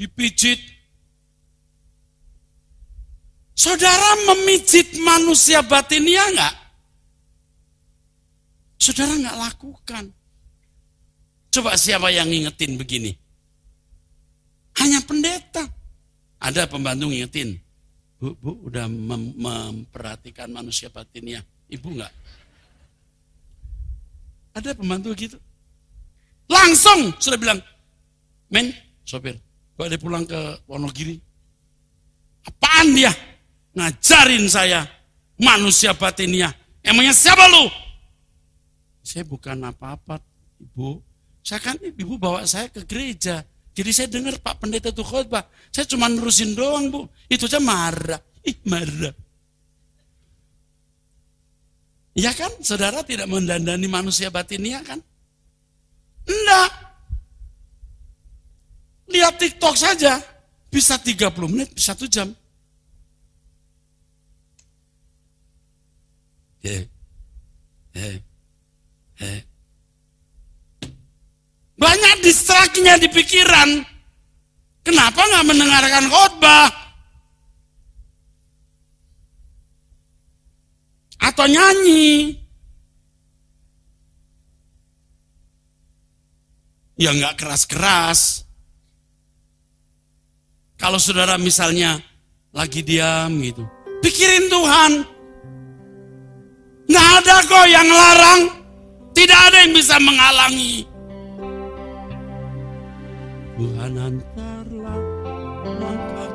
dipijit. 0.00 0.71
Saudara 3.62 4.18
memijit 4.26 4.98
manusia 5.06 5.62
batinnya 5.62 6.18
enggak? 6.34 6.54
Saudara 8.74 9.14
enggak 9.14 9.38
lakukan. 9.38 10.04
Coba 11.54 11.78
siapa 11.78 12.10
yang 12.10 12.26
ngingetin 12.26 12.74
begini? 12.74 13.14
Hanya 14.82 14.98
pendeta. 15.06 15.62
Ada 16.42 16.66
pembantu 16.66 17.14
ngingetin. 17.14 17.54
Bu, 18.18 18.34
bu 18.42 18.66
udah 18.66 18.90
mem 18.90 19.30
memperhatikan 19.38 20.50
manusia 20.50 20.90
batinnya. 20.90 21.46
Ibu 21.70 21.86
enggak? 21.86 22.10
Ada 24.58 24.74
pembantu 24.74 25.14
gitu. 25.14 25.38
Langsung 26.50 27.14
sudah 27.22 27.38
bilang, 27.38 27.62
men, 28.50 28.74
sopir, 29.06 29.38
dia 29.78 30.02
pulang 30.02 30.26
ke 30.26 30.58
Wonogiri. 30.66 31.14
Apaan 32.42 32.90
dia? 32.98 33.14
Ngajarin 33.72 34.44
saya 34.48 34.84
manusia 35.40 35.96
batinnya. 35.96 36.52
Emangnya 36.84 37.14
siapa 37.16 37.48
lu? 37.48 37.70
Saya 39.02 39.24
bukan 39.26 39.58
apa-apa, 39.66 40.20
ibu. 40.60 41.00
Saya 41.42 41.58
kan 41.58 41.76
ibu 41.80 42.14
bawa 42.20 42.46
saya 42.46 42.70
ke 42.70 42.86
gereja. 42.86 43.42
Jadi 43.72 43.90
saya 43.90 44.08
dengar 44.12 44.36
Pak 44.38 44.60
Pendeta 44.60 44.92
itu 44.92 45.00
khotbah. 45.00 45.48
Saya 45.72 45.88
cuma 45.88 46.06
nerusin 46.06 46.52
doang, 46.52 46.92
Bu. 46.92 47.08
Itu 47.26 47.48
aja 47.48 47.56
marah. 47.56 48.20
Ih, 48.44 48.60
marah. 48.68 49.16
Ya 52.12 52.36
kan, 52.36 52.52
saudara 52.60 53.00
tidak 53.00 53.24
mendandani 53.32 53.88
manusia 53.88 54.28
batinnya 54.28 54.84
kan? 54.84 55.00
Enggak. 56.28 56.70
Lihat 59.08 59.34
TikTok 59.40 59.76
saja. 59.80 60.20
Bisa 60.68 61.00
30 61.00 61.32
menit, 61.48 61.72
bisa 61.72 61.96
1 61.96 62.08
jam. 62.12 62.28
Banyak 71.74 72.16
distraksinya 72.22 72.94
di 73.02 73.10
pikiran. 73.10 73.82
Kenapa 74.82 75.18
nggak 75.18 75.46
mendengarkan 75.46 76.06
khotbah? 76.10 76.70
Atau 81.22 81.46
nyanyi? 81.46 82.34
Ya 86.98 87.10
nggak 87.14 87.38
keras-keras. 87.38 88.46
Kalau 90.78 90.98
saudara 90.98 91.38
misalnya 91.38 92.02
lagi 92.50 92.82
diam 92.82 93.38
gitu, 93.38 93.62
pikirin 94.02 94.50
Tuhan. 94.50 95.11
Nggak 96.88 97.08
ada 97.22 97.36
kok 97.46 97.66
yang 97.68 97.88
larang. 97.90 98.42
Tidak 99.12 99.40
ada 99.50 99.56
yang 99.62 99.74
bisa 99.76 99.96
menghalangi. 100.00 100.88
Tuhan 103.52 103.94
antarlah 103.94 105.02
langkah 105.62 106.34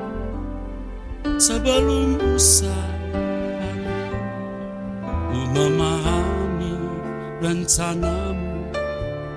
sebelum 1.36 2.16
usai 2.38 2.96
Ku 5.28 5.40
memahami 5.52 6.78
rencanamu 7.44 8.72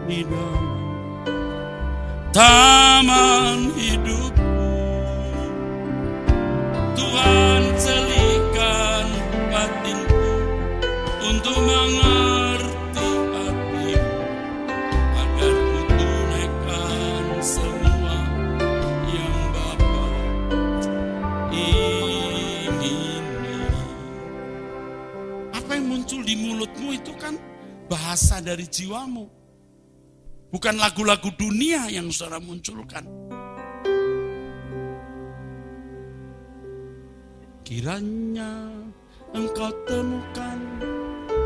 di 0.06 0.22
dalam 0.22 0.80
taman 2.30 3.74
hidupku. 3.74 4.70
Tuhan 6.94 7.62
celikan 7.74 8.09
bahasa 28.10 28.42
dari 28.42 28.66
jiwamu. 28.66 29.22
Bukan 30.50 30.74
lagu-lagu 30.82 31.30
dunia 31.38 31.86
yang 31.86 32.10
saudara 32.10 32.42
munculkan. 32.42 33.06
Kiranya 37.62 38.66
engkau 39.30 39.70
temukan 39.86 40.58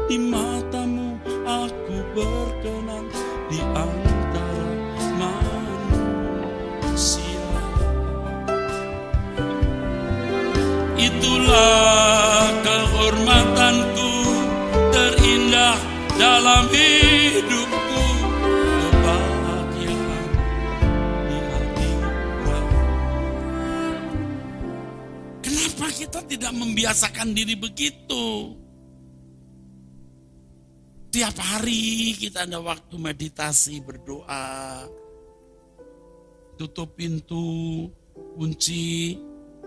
di 0.04 0.20
matamu 0.20 1.16
aku 1.48 1.96
berkenan 2.12 3.08
di 3.48 3.60
antara 3.72 4.68
manusia. 5.16 6.28
Itulah 11.00 12.52
kehormatanku 12.60 14.12
terindah 14.92 15.76
dalam. 16.20 16.68
Kenapa 25.44 25.90
kita 25.90 26.24
tidak 26.24 26.52
membiasakan 26.56 27.36
diri 27.36 27.58
begitu? 27.58 28.63
Tiap 31.14 31.38
hari 31.38 32.10
kita 32.18 32.42
ada 32.42 32.58
waktu 32.58 32.98
meditasi, 32.98 33.78
berdoa, 33.86 34.82
tutup 36.58 36.98
pintu, 36.98 37.86
kunci, 38.34 39.14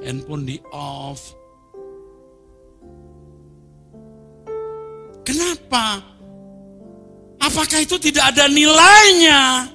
handphone 0.04 0.44
di 0.44 0.60
off. 0.76 1.24
Kenapa? 5.24 6.04
Apakah 7.40 7.80
itu 7.80 7.96
tidak 7.96 8.36
ada 8.36 8.52
nilainya? 8.52 9.72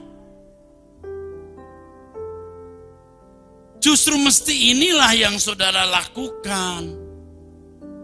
Justru 3.81 4.21
mesti 4.21 4.77
inilah 4.77 5.13
yang 5.17 5.41
saudara 5.41 5.89
lakukan. 5.89 7.01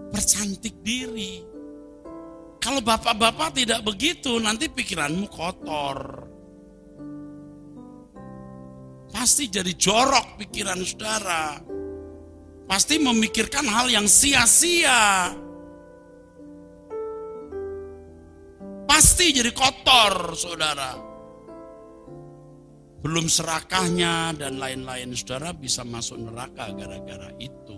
Percantik 0.08 0.80
diri. 0.80 1.47
Kalau 2.58 2.82
bapak-bapak 2.82 3.54
tidak 3.54 3.86
begitu, 3.86 4.34
nanti 4.42 4.66
pikiranmu 4.66 5.30
kotor. 5.30 5.98
Pasti 9.08 9.48
jadi 9.48 9.72
jorok 9.72 10.42
pikiran 10.42 10.82
saudara. 10.82 11.56
Pasti 12.68 13.00
memikirkan 13.00 13.64
hal 13.64 13.88
yang 13.88 14.04
sia-sia. 14.04 15.32
Pasti 18.84 19.30
jadi 19.30 19.54
kotor, 19.54 20.34
saudara. 20.36 20.92
Belum 22.98 23.30
serakahnya 23.30 24.34
dan 24.34 24.58
lain-lain, 24.58 25.14
saudara 25.14 25.54
bisa 25.54 25.86
masuk 25.86 26.18
neraka 26.18 26.74
gara-gara 26.74 27.30
itu. 27.38 27.77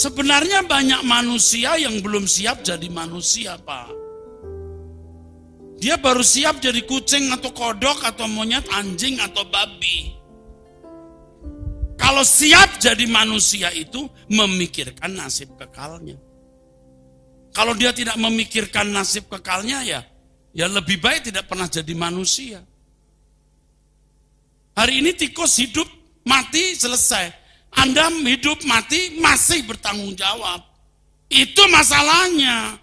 Sebenarnya 0.00 0.64
banyak 0.64 1.04
manusia 1.04 1.76
yang 1.76 2.00
belum 2.00 2.24
siap 2.24 2.64
jadi 2.64 2.88
manusia, 2.88 3.60
Pak. 3.60 3.92
Dia 5.76 6.00
baru 6.00 6.24
siap 6.24 6.56
jadi 6.64 6.80
kucing 6.88 7.28
atau 7.28 7.52
kodok 7.52 8.08
atau 8.08 8.24
monyet, 8.24 8.64
anjing 8.72 9.20
atau 9.20 9.44
babi. 9.44 10.16
Kalau 12.00 12.24
siap 12.24 12.80
jadi 12.80 13.04
manusia 13.12 13.68
itu 13.76 14.08
memikirkan 14.32 15.20
nasib 15.20 15.52
kekalnya. 15.60 16.16
Kalau 17.52 17.76
dia 17.76 17.92
tidak 17.92 18.16
memikirkan 18.16 18.88
nasib 18.88 19.28
kekalnya 19.28 19.84
ya, 19.84 20.00
ya 20.56 20.64
lebih 20.64 20.96
baik 20.96 21.28
tidak 21.28 21.44
pernah 21.44 21.68
jadi 21.68 21.92
manusia. 21.92 22.64
Hari 24.80 25.04
ini 25.04 25.12
tikus 25.12 25.60
hidup, 25.60 25.88
mati, 26.24 26.72
selesai. 26.72 27.39
Anda 27.76 28.10
hidup 28.10 28.66
mati 28.66 29.18
masih 29.22 29.62
bertanggung 29.66 30.14
jawab. 30.18 30.62
Itu 31.30 31.62
masalahnya. 31.70 32.74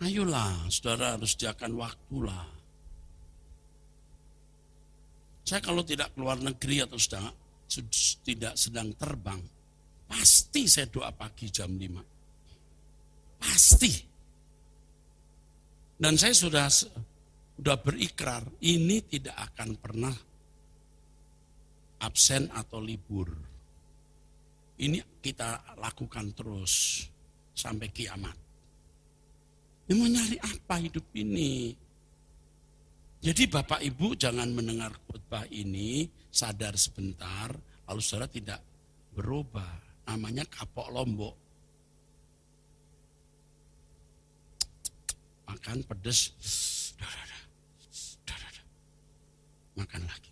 Ayolah, 0.00 0.68
saudara 0.72 1.16
harus 1.16 1.36
sediakan 1.36 1.76
waktulah. 1.76 2.48
Saya 5.44 5.60
kalau 5.60 5.84
tidak 5.84 6.12
keluar 6.16 6.40
negeri 6.40 6.84
atau 6.84 6.96
sedang, 6.96 7.28
tidak 8.24 8.54
sedang 8.56 8.96
terbang, 8.96 9.40
pasti 10.08 10.64
saya 10.64 10.88
doa 10.88 11.12
pagi 11.12 11.52
jam 11.52 11.76
5. 11.76 13.40
Pasti. 13.40 13.92
Dan 16.00 16.16
saya 16.16 16.32
sudah 16.32 16.64
sudah 17.60 17.76
berikrar, 17.76 18.40
ini 18.64 19.04
tidak 19.04 19.36
akan 19.52 19.76
pernah 19.76 20.14
absen 22.00 22.48
atau 22.50 22.80
libur. 22.80 23.28
Ini 24.80 25.20
kita 25.20 25.76
lakukan 25.76 26.32
terus 26.32 27.04
sampai 27.52 27.92
kiamat. 27.92 28.32
Ini 29.84 29.92
mau 29.92 30.08
nyari 30.08 30.38
apa 30.40 30.80
hidup 30.80 31.04
ini? 31.12 31.76
Jadi 33.20 33.44
Bapak 33.52 33.84
Ibu 33.84 34.16
jangan 34.16 34.48
mendengar 34.48 34.96
khotbah 35.04 35.44
ini, 35.52 36.08
sadar 36.32 36.72
sebentar, 36.80 37.52
lalu 37.84 38.00
saudara 38.00 38.32
tidak 38.32 38.64
berubah. 39.12 39.92
Namanya 40.08 40.48
kapok 40.48 40.88
lombok. 40.88 41.36
Makan 45.44 45.84
pedes, 45.84 46.32
makan 49.76 50.02
lagi 50.08 50.30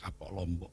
kapok 0.00 0.30
lombok. 0.32 0.72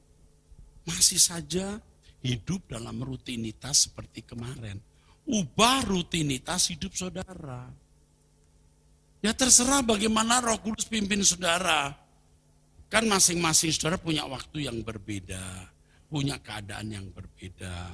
Masih 1.08 1.24
saja 1.24 1.80
hidup 2.20 2.68
dalam 2.68 3.00
rutinitas 3.00 3.88
seperti 3.88 4.28
kemarin. 4.28 4.76
Ubah 5.24 5.88
rutinitas 5.88 6.68
hidup 6.68 6.92
saudara. 7.00 7.64
Ya 9.24 9.32
terserah 9.32 9.88
bagaimana 9.88 10.44
roh 10.44 10.60
kudus 10.60 10.84
pimpin 10.84 11.24
saudara. 11.24 11.96
Kan 12.92 13.08
masing-masing 13.08 13.72
saudara 13.72 13.96
punya 13.96 14.28
waktu 14.28 14.68
yang 14.68 14.84
berbeda. 14.84 15.72
Punya 16.12 16.44
keadaan 16.44 16.92
yang 16.92 17.08
berbeda. 17.16 17.88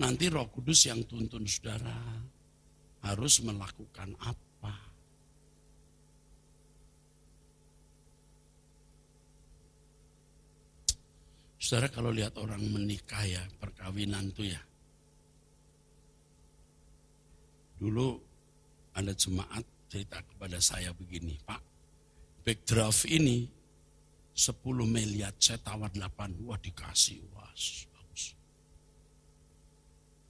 Nanti 0.00 0.32
roh 0.32 0.48
kudus 0.48 0.88
yang 0.88 1.04
tuntun 1.04 1.44
saudara. 1.44 2.00
Harus 3.04 3.44
melakukan 3.44 4.16
apa. 4.24 4.43
Saudara 11.74 11.90
kalau 11.90 12.14
lihat 12.14 12.38
orang 12.38 12.62
menikah 12.70 13.26
ya, 13.26 13.42
perkawinan 13.58 14.30
tuh 14.30 14.46
ya. 14.46 14.62
Dulu 17.82 18.14
ada 18.94 19.10
jemaat 19.10 19.66
cerita 19.90 20.22
kepada 20.22 20.62
saya 20.62 20.94
begini, 20.94 21.34
Pak, 21.42 21.58
backdraft 22.46 23.10
ini 23.10 23.50
10 24.38 24.54
miliar, 24.86 25.34
saya 25.34 25.58
tawar 25.66 25.90
8, 25.90 26.46
wah 26.46 26.54
dikasih, 26.62 27.18
wah 27.34 27.50
bagus. 27.90 28.38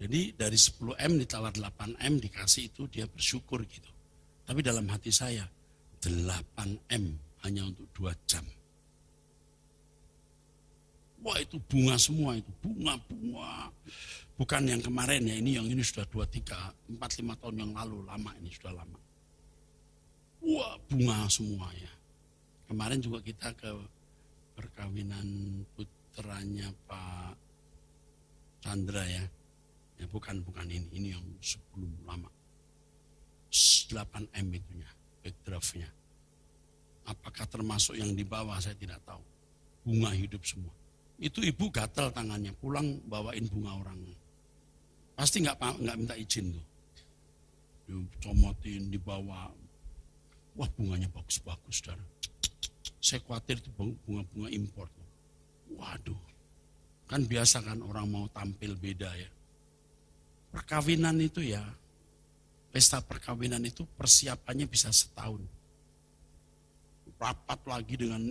Jadi 0.00 0.32
dari 0.32 0.56
10 0.56 0.96
M 0.96 1.12
ditawar 1.20 1.52
8 1.52 2.00
M 2.08 2.24
dikasih 2.24 2.72
itu 2.72 2.88
dia 2.88 3.04
bersyukur 3.04 3.68
gitu. 3.68 3.92
Tapi 4.48 4.64
dalam 4.64 4.88
hati 4.88 5.12
saya 5.12 5.44
8 6.00 6.88
M 6.88 7.04
hanya 7.44 7.68
untuk 7.68 7.84
2 8.00 8.16
jam. 8.24 8.48
Wah 11.24 11.40
itu 11.40 11.56
bunga 11.72 11.96
semua 11.96 12.36
itu, 12.36 12.52
bunga-bunga. 12.60 13.72
Bukan 14.36 14.68
yang 14.68 14.84
kemarin 14.84 15.24
ya, 15.24 15.40
ini 15.40 15.56
yang 15.56 15.64
ini 15.64 15.80
sudah 15.80 16.04
2, 16.12 16.20
3, 16.28 17.00
4, 17.00 17.00
5 17.00 17.40
tahun 17.40 17.56
yang 17.64 17.72
lalu, 17.72 18.04
lama 18.04 18.30
ini 18.44 18.52
sudah 18.52 18.76
lama. 18.76 19.00
Wah 20.44 20.76
bunga 20.84 21.24
semua 21.32 21.72
ya. 21.72 21.88
Kemarin 22.68 23.00
juga 23.00 23.24
kita 23.24 23.56
ke 23.56 23.72
perkawinan 24.52 25.24
putranya 25.72 26.68
Pak 26.84 27.32
Chandra 28.60 29.08
ya. 29.08 29.24
Ya 29.96 30.06
bukan 30.12 30.44
bukan 30.44 30.68
ini, 30.68 30.84
ini 30.92 31.08
yang 31.16 31.24
sebelum 31.40 31.88
lama. 32.04 32.28
8M 33.48 34.46
itunya, 34.52 34.90
backdraftnya. 35.24 35.88
Apakah 37.08 37.48
termasuk 37.48 37.96
yang 37.96 38.12
di 38.12 38.26
bawah 38.26 38.60
saya 38.60 38.76
tidak 38.76 39.00
tahu. 39.08 39.24
Bunga 39.88 40.12
hidup 40.12 40.44
semua. 40.44 40.83
Itu 41.18 41.40
ibu 41.46 41.70
gatal 41.70 42.10
tangannya, 42.10 42.50
pulang 42.58 42.98
bawain 43.06 43.46
bunga 43.46 43.72
orang. 43.78 43.98
Pasti 45.14 45.46
nggak 45.46 45.58
nggak 45.58 45.96
minta 45.98 46.14
izin 46.18 46.50
tuh. 46.50 46.66
Comotin, 48.18 48.90
dibawa. 48.90 49.52
Wah 50.54 50.70
bunganya 50.74 51.06
bagus-bagus, 51.10 51.82
saudara. 51.82 52.02
Saya 52.98 53.20
khawatir 53.22 53.60
itu 53.60 53.70
bunga-bunga 53.76 54.48
impor. 54.50 54.88
Waduh, 55.74 56.18
kan 57.10 57.26
biasa 57.26 57.60
kan 57.62 57.82
orang 57.82 58.06
mau 58.08 58.26
tampil 58.30 58.78
beda 58.78 59.10
ya. 59.18 59.30
Perkawinan 60.54 61.18
itu 61.18 61.42
ya, 61.42 61.62
pesta 62.70 63.02
perkawinan 63.02 63.62
itu 63.66 63.82
persiapannya 63.98 64.70
bisa 64.70 64.94
setahun. 64.94 65.42
Rapat 67.18 67.60
lagi 67.66 67.94
dengan 67.98 68.22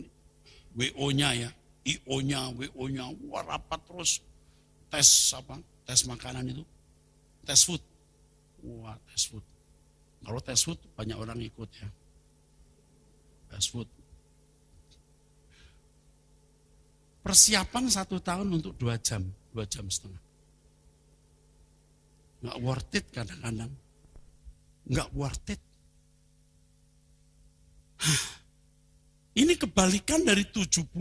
WO-nya 0.74 1.30
ya, 1.36 1.50
IO-nya, 1.84 2.48
WO-nya, 2.56 3.12
wah 3.28 3.44
rapat 3.44 3.80
terus 3.84 4.24
tes 4.88 5.36
apa? 5.36 5.60
Tes 5.84 6.08
makanan 6.08 6.48
itu, 6.48 6.64
tes 7.44 7.60
food. 7.68 7.84
Wah, 8.64 8.96
tes 9.12 9.28
food. 9.28 9.44
Kalau 10.24 10.40
tes 10.40 10.60
food 10.64 10.80
banyak 10.96 11.18
orang 11.20 11.40
ikut 11.44 11.68
ya. 11.76 11.90
Tes 13.52 13.68
food. 13.68 13.90
Persiapan 17.24 17.88
satu 17.92 18.20
tahun 18.20 18.48
untuk 18.52 18.76
dua 18.80 18.96
jam, 19.00 19.24
dua 19.52 19.68
jam 19.68 19.88
setengah. 19.88 20.24
Nggak 22.44 22.58
worth 22.60 22.96
it 22.96 23.06
kadang-kadang. 23.12 23.72
Nggak 24.88 25.10
worth 25.16 25.48
it. 25.52 25.62
Ini 29.34 29.58
kebalikan 29.58 30.22
dari 30.22 30.46
70-80 30.46 30.94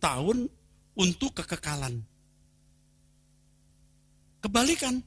tahun 0.00 0.48
untuk 0.96 1.30
kekekalan. 1.36 2.00
Kebalikan. 4.40 5.04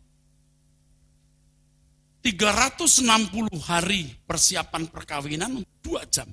360 2.22 3.50
hari 3.64 4.14
persiapan 4.28 4.92
perkawinan 4.94 5.64
2 5.82 6.14
jam. 6.14 6.30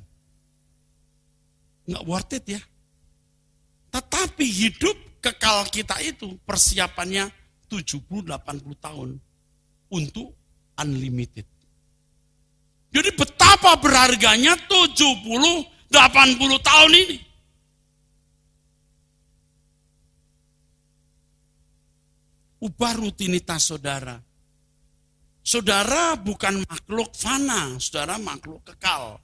Nggak 1.87 2.05
worth 2.05 2.35
it 2.37 2.45
ya. 2.59 2.61
Tetapi 3.95 4.45
hidup 4.45 4.97
kekal 5.23 5.65
kita 5.73 5.97
itu 6.03 6.37
persiapannya 6.45 7.31
70-80 7.71 8.85
tahun 8.85 9.11
untuk 9.89 10.35
unlimited. 10.77 11.47
Jadi 12.91 13.11
betapa 13.15 13.79
berharganya 13.79 14.59
70 14.69 15.76
80 15.91 16.59
tahun 16.62 16.93
ini. 16.95 17.18
Ubah 22.66 22.93
rutinitas 22.99 23.70
saudara. 23.70 24.16
Saudara 25.47 26.18
bukan 26.18 26.66
makhluk 26.66 27.14
fana, 27.14 27.78
saudara 27.78 28.18
makhluk 28.18 28.66
kekal. 28.66 29.22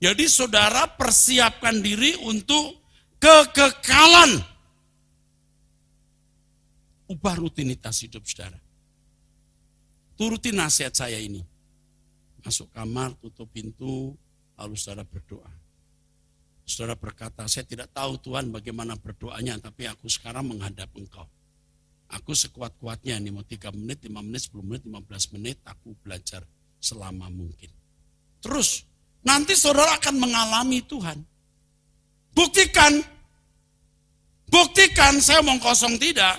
Jadi 0.00 0.26
saudara 0.26 0.90
persiapkan 0.90 1.78
diri 1.78 2.18
untuk 2.26 2.82
kekekalan. 3.20 4.42
Ubah 7.06 7.36
rutinitas 7.38 8.02
hidup 8.02 8.26
saudara. 8.26 8.58
Turuti 10.18 10.50
nasihat 10.50 10.96
saya 10.96 11.20
ini. 11.20 11.44
Masuk 12.40 12.72
kamar, 12.72 13.12
tutup 13.20 13.46
pintu, 13.52 14.16
Lalu 14.60 14.76
saudara 14.76 15.08
berdoa. 15.08 15.48
Saudara 16.68 16.94
berkata, 16.94 17.48
saya 17.48 17.64
tidak 17.64 17.90
tahu 17.96 18.20
Tuhan 18.20 18.52
bagaimana 18.52 18.94
berdoanya, 18.94 19.56
tapi 19.58 19.88
aku 19.88 20.06
sekarang 20.06 20.52
menghadap 20.52 20.92
engkau. 20.94 21.24
Aku 22.12 22.36
sekuat-kuatnya, 22.36 23.18
ini 23.18 23.32
mau 23.32 23.42
3 23.42 23.72
menit, 23.72 24.04
5 24.04 24.20
menit, 24.20 24.42
10 24.52 24.62
menit, 24.62 24.82
15 24.84 25.34
menit, 25.34 25.56
aku 25.64 25.96
belajar 26.04 26.44
selama 26.78 27.26
mungkin. 27.32 27.72
Terus, 28.44 28.84
nanti 29.24 29.56
saudara 29.56 29.98
akan 29.98 30.14
mengalami 30.20 30.84
Tuhan. 30.84 31.18
Buktikan. 32.36 33.02
Buktikan, 34.50 35.18
saya 35.18 35.42
mau 35.42 35.58
kosong 35.58 35.98
tidak. 35.98 36.38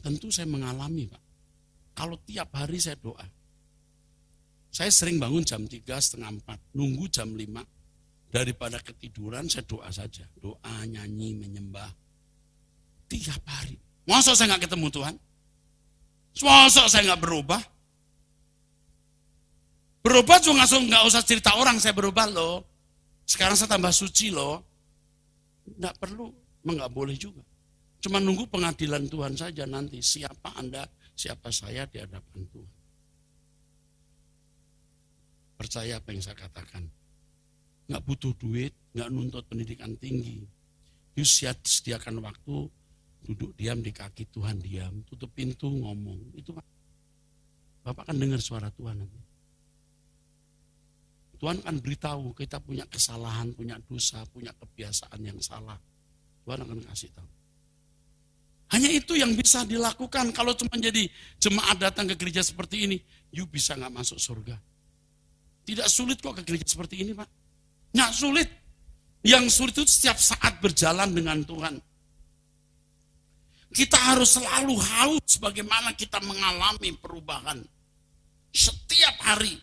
Tentu 0.00 0.32
saya 0.32 0.48
mengalami 0.48 1.04
Pak. 1.08 1.22
Kalau 1.92 2.16
tiap 2.24 2.48
hari 2.56 2.80
saya 2.80 2.96
doa. 2.96 3.39
Saya 4.70 4.90
sering 4.94 5.18
bangun 5.18 5.42
jam 5.42 5.66
3, 5.66 5.82
setengah 5.98 6.30
4, 6.46 6.78
nunggu 6.78 7.10
jam 7.10 7.26
5. 7.26 7.44
Daripada 8.30 8.78
ketiduran, 8.78 9.50
saya 9.50 9.66
doa 9.66 9.90
saja. 9.90 10.22
Doa, 10.38 10.86
nyanyi, 10.86 11.34
menyembah. 11.34 11.90
Tiap 13.10 13.42
hari. 13.42 13.74
Masa 14.06 14.38
saya 14.38 14.54
nggak 14.54 14.70
ketemu 14.70 14.86
Tuhan? 14.94 15.14
Masa 16.46 16.86
saya 16.86 17.02
nggak 17.10 17.22
berubah? 17.26 17.62
Berubah 20.00 20.38
juga 20.38 20.64
nggak 20.64 21.04
usah 21.10 21.22
cerita 21.26 21.58
orang 21.58 21.82
saya 21.82 21.92
berubah 21.92 22.30
loh. 22.30 22.64
Sekarang 23.26 23.58
saya 23.58 23.66
tambah 23.74 23.90
suci 23.90 24.30
loh. 24.30 24.62
Nggak 25.66 25.98
perlu, 25.98 26.30
nggak 26.62 26.90
boleh 26.94 27.18
juga. 27.18 27.42
Cuma 28.00 28.16
nunggu 28.16 28.48
pengadilan 28.48 29.10
Tuhan 29.10 29.34
saja 29.36 29.68
nanti. 29.68 30.00
Siapa 30.00 30.56
Anda, 30.56 30.88
siapa 31.12 31.52
saya 31.52 31.84
di 31.84 32.00
hadapan 32.00 32.40
Tuhan. 32.48 32.79
Percaya 35.60 36.00
apa 36.00 36.08
yang 36.16 36.24
saya 36.24 36.40
katakan. 36.40 36.88
Nggak 37.84 38.02
butuh 38.08 38.32
duit, 38.40 38.72
nggak 38.96 39.12
nuntut 39.12 39.44
pendidikan 39.44 39.92
tinggi. 40.00 40.40
Siap 41.20 41.60
sediakan 41.68 42.24
waktu, 42.24 42.64
duduk 43.28 43.52
diam 43.60 43.84
di 43.84 43.92
kaki 43.92 44.32
Tuhan 44.32 44.56
diam, 44.56 45.04
tutup 45.04 45.28
pintu 45.36 45.68
ngomong. 45.68 46.32
Itu 46.32 46.56
Bapak 47.84 48.08
akan 48.08 48.16
dengar 48.16 48.40
suara 48.40 48.72
Tuhan 48.72 49.04
nanti. 49.04 49.20
Tuhan 51.40 51.60
akan 51.60 51.76
beritahu 51.80 52.32
kita 52.32 52.56
punya 52.60 52.88
kesalahan, 52.88 53.52
punya 53.52 53.76
dosa, 53.84 54.24
punya 54.32 54.52
kebiasaan 54.56 55.20
yang 55.20 55.36
salah. 55.44 55.76
Tuhan 56.44 56.64
akan 56.64 56.80
kasih 56.88 57.12
tahu. 57.12 57.30
Hanya 58.76 58.88
itu 58.92 59.12
yang 59.16 59.36
bisa 59.36 59.64
dilakukan. 59.68 60.32
Kalau 60.32 60.56
cuma 60.56 60.72
jadi 60.80 61.04
jemaat 61.36 61.76
datang 61.80 62.08
ke 62.08 62.16
gereja 62.16 62.40
seperti 62.40 62.88
ini, 62.88 62.96
you 63.28 63.44
bisa 63.44 63.76
nggak 63.76 63.92
masuk 63.92 64.16
surga. 64.16 64.56
Tidak 65.64 65.88
sulit 65.88 66.18
kok 66.18 66.36
ke 66.38 66.42
gereja 66.42 66.66
seperti 66.66 67.02
ini 67.04 67.12
Pak. 67.14 67.28
Nggak 67.94 68.12
sulit. 68.14 68.48
Yang 69.20 69.44
sulit 69.52 69.74
itu 69.76 69.84
setiap 69.84 70.16
saat 70.16 70.58
berjalan 70.64 71.12
dengan 71.12 71.44
Tuhan. 71.44 71.76
Kita 73.70 73.98
harus 74.00 74.34
selalu 74.34 74.74
haus 74.80 75.38
bagaimana 75.38 75.94
kita 75.94 76.18
mengalami 76.24 76.90
perubahan. 76.98 77.62
Setiap 78.50 79.14
hari 79.22 79.54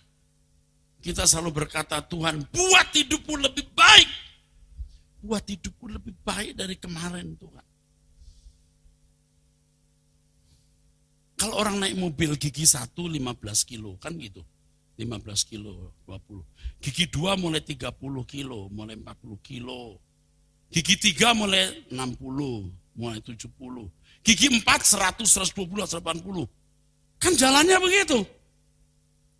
kita 1.07 1.23
selalu 1.23 1.63
berkata, 1.63 2.03
Tuhan 2.03 2.43
buat 2.51 2.87
hidupku 2.91 3.39
lebih 3.39 3.67
baik. 3.71 4.09
Buat 5.23 5.47
hidupku 5.47 5.87
lebih 5.87 6.11
baik 6.23 6.55
dari 6.59 6.75
kemarin 6.75 7.31
Tuhan. 7.39 7.65
Kalau 11.37 11.55
orang 11.55 11.79
naik 11.79 11.95
mobil 11.95 12.33
gigi 12.35 12.65
satu 12.65 13.05
15 13.05 13.39
kilo, 13.63 13.95
kan 14.01 14.17
gitu. 14.17 14.41
15 14.97 15.45
kilo, 15.45 15.93
20. 16.09 16.41
Gigi 16.81 17.05
2 17.05 17.37
mulai 17.37 17.61
30 17.61 17.93
kilo, 18.25 18.65
mulai 18.73 18.97
40 18.97 19.37
kilo. 19.45 20.01
Gigi 20.73 20.97
3 20.97 21.37
mulai 21.37 21.85
60, 21.93 22.73
mulai 22.97 23.21
70. 23.21 23.87
Gigi 24.25 24.47
4 24.49 24.65
100, 24.83 25.29
120, 25.29 25.85
180. 25.85 26.49
Kan 27.21 27.33
jalannya 27.37 27.77
begitu. 27.77 28.25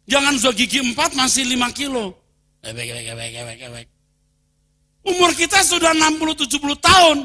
Jangan 0.08 0.40
sudah 0.40 0.56
gigi 0.56 0.80
4 0.80 1.18
masih 1.18 1.44
5 1.44 1.68
kilo. 1.76 2.16
Ewek, 2.64 2.88
ewek, 2.88 3.06
ewek, 3.12 3.32
ewek, 3.36 3.58
ewek. 3.68 3.88
Umur 5.04 5.32
kita 5.36 5.60
sudah 5.68 5.92
60-70 5.92 6.80
tahun. 6.80 7.18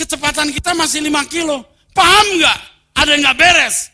Kecepatan 0.00 0.48
kita 0.54 0.72
masih 0.72 1.04
5 1.04 1.28
kilo. 1.28 1.60
Paham 1.92 2.26
nggak? 2.40 2.58
Ada 2.96 3.10
yang 3.12 3.20
nggak 3.26 3.38
beres. 3.38 3.91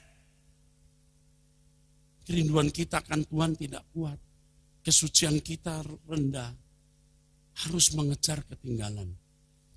Kerinduan 2.29 2.69
kita 2.69 3.01
kan 3.01 3.25
Tuhan 3.25 3.57
tidak 3.57 3.89
kuat. 3.97 4.21
Kesucian 4.85 5.41
kita 5.41 5.81
rendah. 6.05 6.53
Harus 7.65 7.97
mengejar 7.97 8.45
ketinggalan. 8.45 9.09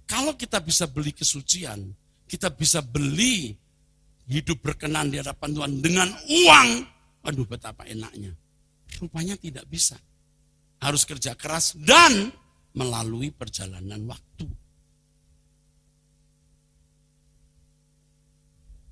Kalau 0.04 0.36
kita 0.36 0.60
bisa 0.60 0.92
beli 0.92 1.16
kesucian, 1.16 1.96
kita 2.28 2.52
bisa 2.52 2.84
beli 2.84 3.56
hidup 4.28 4.60
berkenan 4.60 5.08
di 5.08 5.24
hadapan 5.24 5.50
Tuhan 5.56 5.72
dengan 5.80 6.10
uang, 6.12 6.70
aduh 7.24 7.48
betapa 7.48 7.88
enaknya. 7.88 8.36
Rupanya 9.00 9.40
tidak 9.40 9.64
bisa. 9.72 9.96
Harus 10.84 11.08
kerja 11.08 11.40
keras 11.40 11.80
dan 11.80 12.28
melalui 12.76 13.32
perjalanan 13.32 14.04
waktu. 14.04 14.46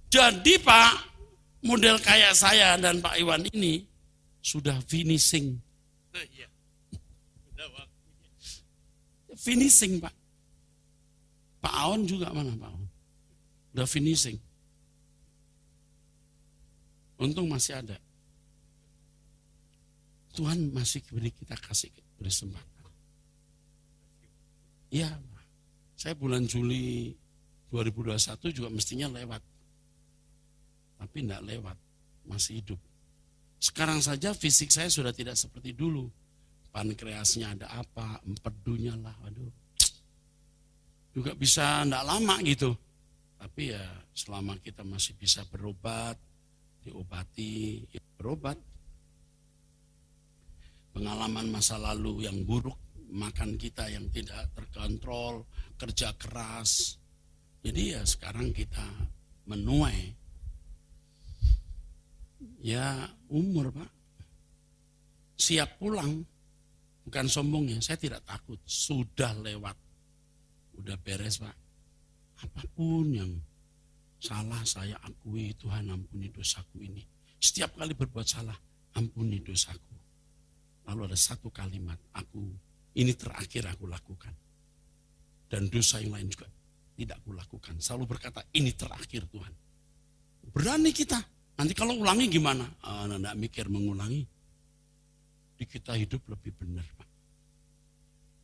Jadi 0.10 0.56
Pak, 0.64 0.94
model 1.64 2.00
kayak 2.00 2.34
saya 2.36 2.80
dan 2.80 3.04
Pak 3.04 3.20
Iwan 3.20 3.44
ini 3.52 3.84
sudah 4.40 4.80
finishing. 4.88 5.60
Iya. 6.16 6.48
Finishing 9.40 10.04
Pak. 10.04 10.16
Pak 11.60 11.74
Aon 11.76 12.08
juga 12.08 12.32
mana 12.32 12.52
Pak 12.56 12.70
Aon? 12.72 12.86
Udah 13.76 13.88
finishing. 13.88 14.40
Untung 17.20 17.52
masih 17.52 17.80
ada. 17.80 18.00
Tuhan 20.36 20.72
masih 20.72 21.04
beri 21.12 21.36
kita 21.36 21.56
kasih 21.60 21.92
kesempatan. 22.16 22.88
Iya, 24.90 25.12
saya 26.00 26.16
bulan 26.16 26.48
Juli 26.48 27.12
2021 27.76 28.56
juga 28.56 28.70
mestinya 28.72 29.12
lewat. 29.12 29.44
Tapi 31.00 31.24
tidak 31.24 31.42
lewat, 31.48 31.78
masih 32.28 32.60
hidup. 32.60 32.80
Sekarang 33.60 34.04
saja 34.04 34.36
fisik 34.36 34.72
saya 34.72 34.92
sudah 34.92 35.16
tidak 35.16 35.40
seperti 35.40 35.72
dulu. 35.72 36.12
Pankreasnya 36.70 37.56
ada 37.56 37.68
apa, 37.72 38.20
empedunya 38.28 38.94
lah, 39.00 39.16
waduh 39.24 39.50
juga 41.14 41.34
bisa 41.34 41.84
tidak 41.86 42.04
lama 42.06 42.36
gitu. 42.46 42.72
Tapi 43.40 43.76
ya 43.76 43.84
selama 44.16 44.60
kita 44.60 44.84
masih 44.84 45.16
bisa 45.16 45.44
berobat, 45.48 46.16
diobati, 46.84 47.88
ya 47.92 48.02
berobat. 48.20 48.56
Pengalaman 50.96 51.48
masa 51.54 51.80
lalu 51.80 52.28
yang 52.28 52.44
buruk, 52.44 52.76
makan 53.12 53.56
kita 53.56 53.88
yang 53.88 54.08
tidak 54.12 54.52
terkontrol, 54.56 55.48
kerja 55.80 56.12
keras. 56.20 57.00
Jadi 57.64 57.96
ya 57.96 58.02
sekarang 58.04 58.52
kita 58.52 58.84
menuai. 59.48 60.19
Ya 62.64 63.08
umur 63.28 63.72
pak, 63.72 63.90
siap 65.36 65.80
pulang. 65.80 66.24
Bukan 67.04 67.26
sombong 67.26 67.66
ya, 67.74 67.80
saya 67.82 67.98
tidak 67.98 68.22
takut, 68.22 68.60
sudah 68.64 69.34
lewat 69.42 69.74
udah 70.80 70.96
beres 71.00 71.42
pak. 71.44 71.56
Apa 72.40 72.64
pun 72.72 73.12
yang 73.12 73.32
salah 74.20 74.64
saya 74.64 74.96
akui 75.04 75.52
Tuhan 75.60 75.92
ampuni 75.92 76.32
dosaku 76.32 76.84
ini. 76.84 77.04
Setiap 77.40 77.76
kali 77.76 77.96
berbuat 77.96 78.28
salah, 78.28 78.56
ampuni 78.96 79.40
dosaku. 79.44 79.96
Lalu 80.88 81.12
ada 81.12 81.18
satu 81.20 81.52
kalimat, 81.52 82.00
aku 82.16 82.44
ini 82.96 83.16
terakhir 83.16 83.68
aku 83.68 83.88
lakukan. 83.88 84.34
Dan 85.50 85.66
dosa 85.68 85.98
yang 85.98 86.14
lain 86.14 86.30
juga 86.30 86.46
tidak 86.94 87.18
aku 87.24 87.32
lakukan. 87.34 87.76
Selalu 87.80 88.06
berkata, 88.06 88.44
ini 88.54 88.76
terakhir 88.76 89.26
Tuhan. 89.32 89.54
Berani 90.52 90.92
kita. 90.94 91.18
Nanti 91.60 91.76
kalau 91.76 92.00
ulangi 92.00 92.32
gimana? 92.32 92.64
Ah, 92.80 93.04
anda 93.04 93.36
mikir 93.36 93.68
mengulangi. 93.68 94.24
Di 95.60 95.68
kita 95.68 95.92
hidup 95.92 96.24
lebih 96.32 96.56
benar, 96.56 96.88
Pak. 96.96 97.10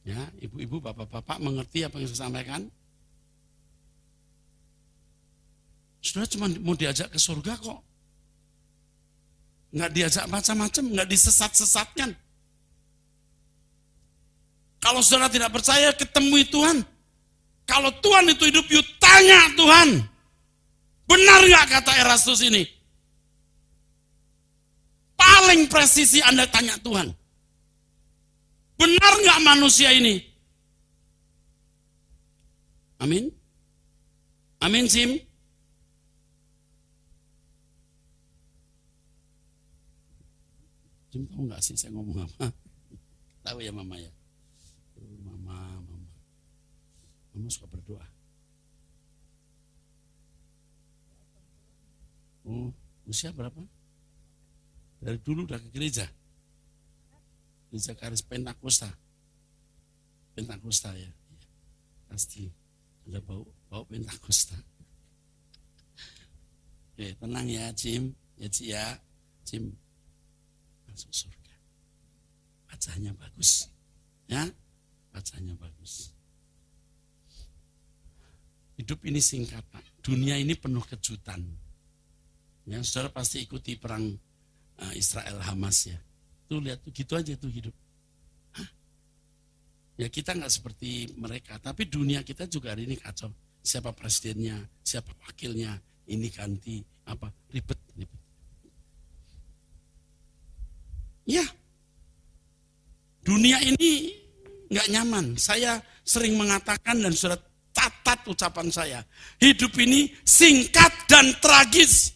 Ya, 0.04 0.20
ibu-ibu, 0.44 0.84
bapak-bapak 0.84 1.40
mengerti 1.40 1.88
apa 1.88 1.96
yang 1.96 2.12
saya 2.12 2.28
sampaikan? 2.28 2.68
Sudah 6.04 6.28
cuma 6.28 6.52
mau 6.60 6.76
diajak 6.76 7.08
ke 7.08 7.16
surga 7.16 7.56
kok. 7.56 7.80
Nggak 9.72 9.92
diajak 9.96 10.26
macam-macam, 10.28 10.84
nggak 11.00 11.08
disesat-sesatkan. 11.08 12.12
Kalau 14.84 15.00
saudara 15.00 15.32
tidak 15.32 15.56
percaya, 15.56 15.96
ketemui 15.96 16.52
Tuhan. 16.52 16.84
Kalau 17.64 17.96
Tuhan 18.04 18.28
itu 18.28 18.44
hidup, 18.52 18.68
yuk 18.68 18.86
tanya 19.00 19.56
Tuhan. 19.56 20.04
Benar 21.08 21.40
nggak 21.48 21.80
kata 21.80 21.92
Erastus 22.04 22.44
ini? 22.44 22.75
Paling 25.16 25.68
presisi 25.72 26.20
Anda 26.22 26.46
tanya 26.48 26.76
Tuhan. 26.84 27.10
Benar 28.76 29.14
nggak 29.24 29.40
manusia 29.44 29.92
ini? 29.96 30.20
Amin. 33.00 33.32
Amin, 34.64 34.88
Sim. 34.88 35.20
Sim 41.16 41.24
tahu 41.32 41.48
nggak 41.48 41.64
sih 41.64 41.80
saya 41.80 41.96
ngomong 41.96 42.28
apa? 42.28 42.52
Tahu 43.48 43.64
ya 43.64 43.72
mama 43.72 43.96
ya? 43.96 44.12
Mama, 45.24 45.80
mama. 45.80 46.12
Mama 47.32 47.48
suka 47.48 47.72
berdoa. 47.72 48.04
Oh, 52.44 52.68
usia 53.08 53.32
berapa? 53.32 53.64
Dari 55.06 55.22
dulu 55.22 55.46
udah 55.46 55.62
ke 55.62 55.70
gereja 55.70 56.10
gereja 57.76 57.92
karis 57.92 58.24
Pentakosta. 58.24 58.88
Pentakosta 60.32 60.96
ya. 60.96 61.12
Pasti 62.08 62.48
ada 63.04 63.20
bau 63.20 63.44
bau 63.68 63.84
Pentakosta. 63.84 64.56
Oke, 66.96 67.12
tenang 67.20 67.52
ya, 67.52 67.76
Jim. 67.76 68.16
Ya, 68.40 68.48
Ci 68.48 68.72
ya. 68.72 68.96
Jim 69.44 69.76
masuk 70.88 71.12
surga. 71.12 71.56
Bacanya 72.72 73.12
bagus. 73.20 73.68
Ya, 74.32 74.48
bacanya 75.12 75.60
bagus. 75.60 76.16
Hidup 78.80 79.04
ini 79.04 79.20
singkat, 79.20 79.68
Pak. 79.68 79.84
Dunia 80.00 80.40
ini 80.40 80.56
penuh 80.56 80.88
kejutan. 80.88 81.44
Ya, 82.64 82.80
saudara 82.88 83.12
pasti 83.12 83.44
ikuti 83.44 83.76
perang 83.76 84.16
Israel 84.96 85.40
Hamas 85.44 85.88
ya. 85.88 85.98
Tuh 86.46 86.62
lihat 86.62 86.84
tuh 86.84 86.92
gitu 86.92 87.14
aja 87.16 87.34
tuh 87.40 87.50
hidup. 87.50 87.76
Hah? 88.54 88.70
Ya 89.96 90.08
kita 90.12 90.36
nggak 90.36 90.52
seperti 90.52 91.16
mereka, 91.16 91.58
tapi 91.58 91.88
dunia 91.88 92.22
kita 92.22 92.46
juga 92.46 92.76
hari 92.76 92.86
ini 92.86 93.00
kacau. 93.00 93.32
Siapa 93.66 93.90
presidennya, 93.98 94.62
siapa 94.86 95.10
wakilnya, 95.26 95.74
ini 96.06 96.30
ganti 96.30 96.86
apa 97.10 97.34
ribet 97.50 97.80
ribet. 97.98 98.22
Ya, 101.26 101.42
dunia 103.26 103.58
ini 103.66 104.14
nggak 104.70 104.88
nyaman. 104.94 105.26
Saya 105.42 105.82
sering 106.06 106.38
mengatakan 106.38 107.02
dan 107.02 107.14
surat 107.18 107.42
catat 107.74 108.24
ucapan 108.30 108.70
saya. 108.70 109.00
Hidup 109.42 109.74
ini 109.82 110.14
singkat 110.24 110.94
dan 111.10 111.34
tragis. 111.44 112.15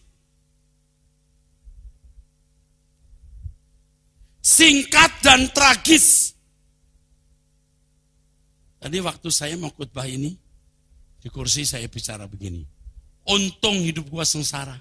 Singkat 4.50 5.22
dan 5.22 5.45
tragis. 5.54 6.34
Tadi 8.82 8.97
waktu 9.04 9.30
saya 9.30 9.54
mau 9.60 9.70
khutbah 9.70 10.10
ini, 10.10 10.34
di 11.22 11.28
kursi 11.30 11.68
saya 11.68 11.86
bicara 11.86 12.26
begini. 12.26 12.66
Untung 13.30 13.86
hidup 13.86 14.10
gua 14.10 14.26
sengsara. 14.26 14.74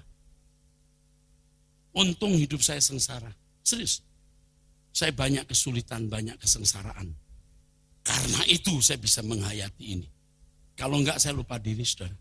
Untung 1.93 2.33
hidup 2.33 2.63
saya 2.65 2.81
sengsara. 2.81 3.29
Serius. 3.61 4.01
Saya 4.89 5.13
banyak 5.13 5.45
kesulitan, 5.45 6.09
banyak 6.09 6.39
kesengsaraan. 6.41 7.13
Karena 8.01 8.41
itu 8.49 8.81
saya 8.81 8.97
bisa 8.97 9.21
menghayati 9.21 9.85
ini. 9.85 10.07
Kalau 10.73 10.97
enggak 10.97 11.21
saya 11.21 11.35
lupa 11.35 11.59
diri, 11.61 11.83
saudara. 11.85 12.15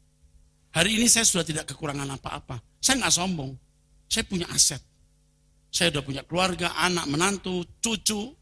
Hari 0.74 1.00
ini 1.00 1.06
saya 1.08 1.24
sudah 1.24 1.46
tidak 1.46 1.64
kekurangan 1.70 2.10
apa-apa. 2.18 2.60
Saya 2.82 3.00
enggak 3.00 3.14
sombong. 3.14 3.54
Saya 4.10 4.26
punya 4.26 4.50
aset. 4.50 4.82
Saya 5.68 5.92
sudah 5.92 6.04
punya 6.04 6.22
keluarga, 6.24 6.72
anak, 6.80 7.06
menantu, 7.06 7.64
cucu. 7.78 8.32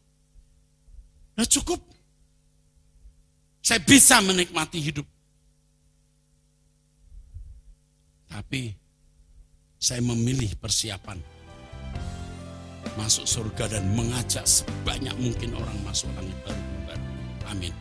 Nah 1.37 1.45
cukup. 1.45 1.79
Saya 3.61 3.83
bisa 3.83 4.23
menikmati 4.23 4.79
hidup. 4.79 5.05
Tapi 8.31 8.71
saya 9.77 9.99
memilih 10.01 10.55
persiapan 10.57 11.19
masuk 12.97 13.29
surga 13.29 13.77
dan 13.77 13.85
mengajak 13.93 14.43
sebanyak 14.49 15.13
mungkin 15.21 15.53
orang 15.53 15.77
masuk 15.85 16.09
langit 16.17 16.37
baru. 16.43 16.63
Amin. 17.47 17.73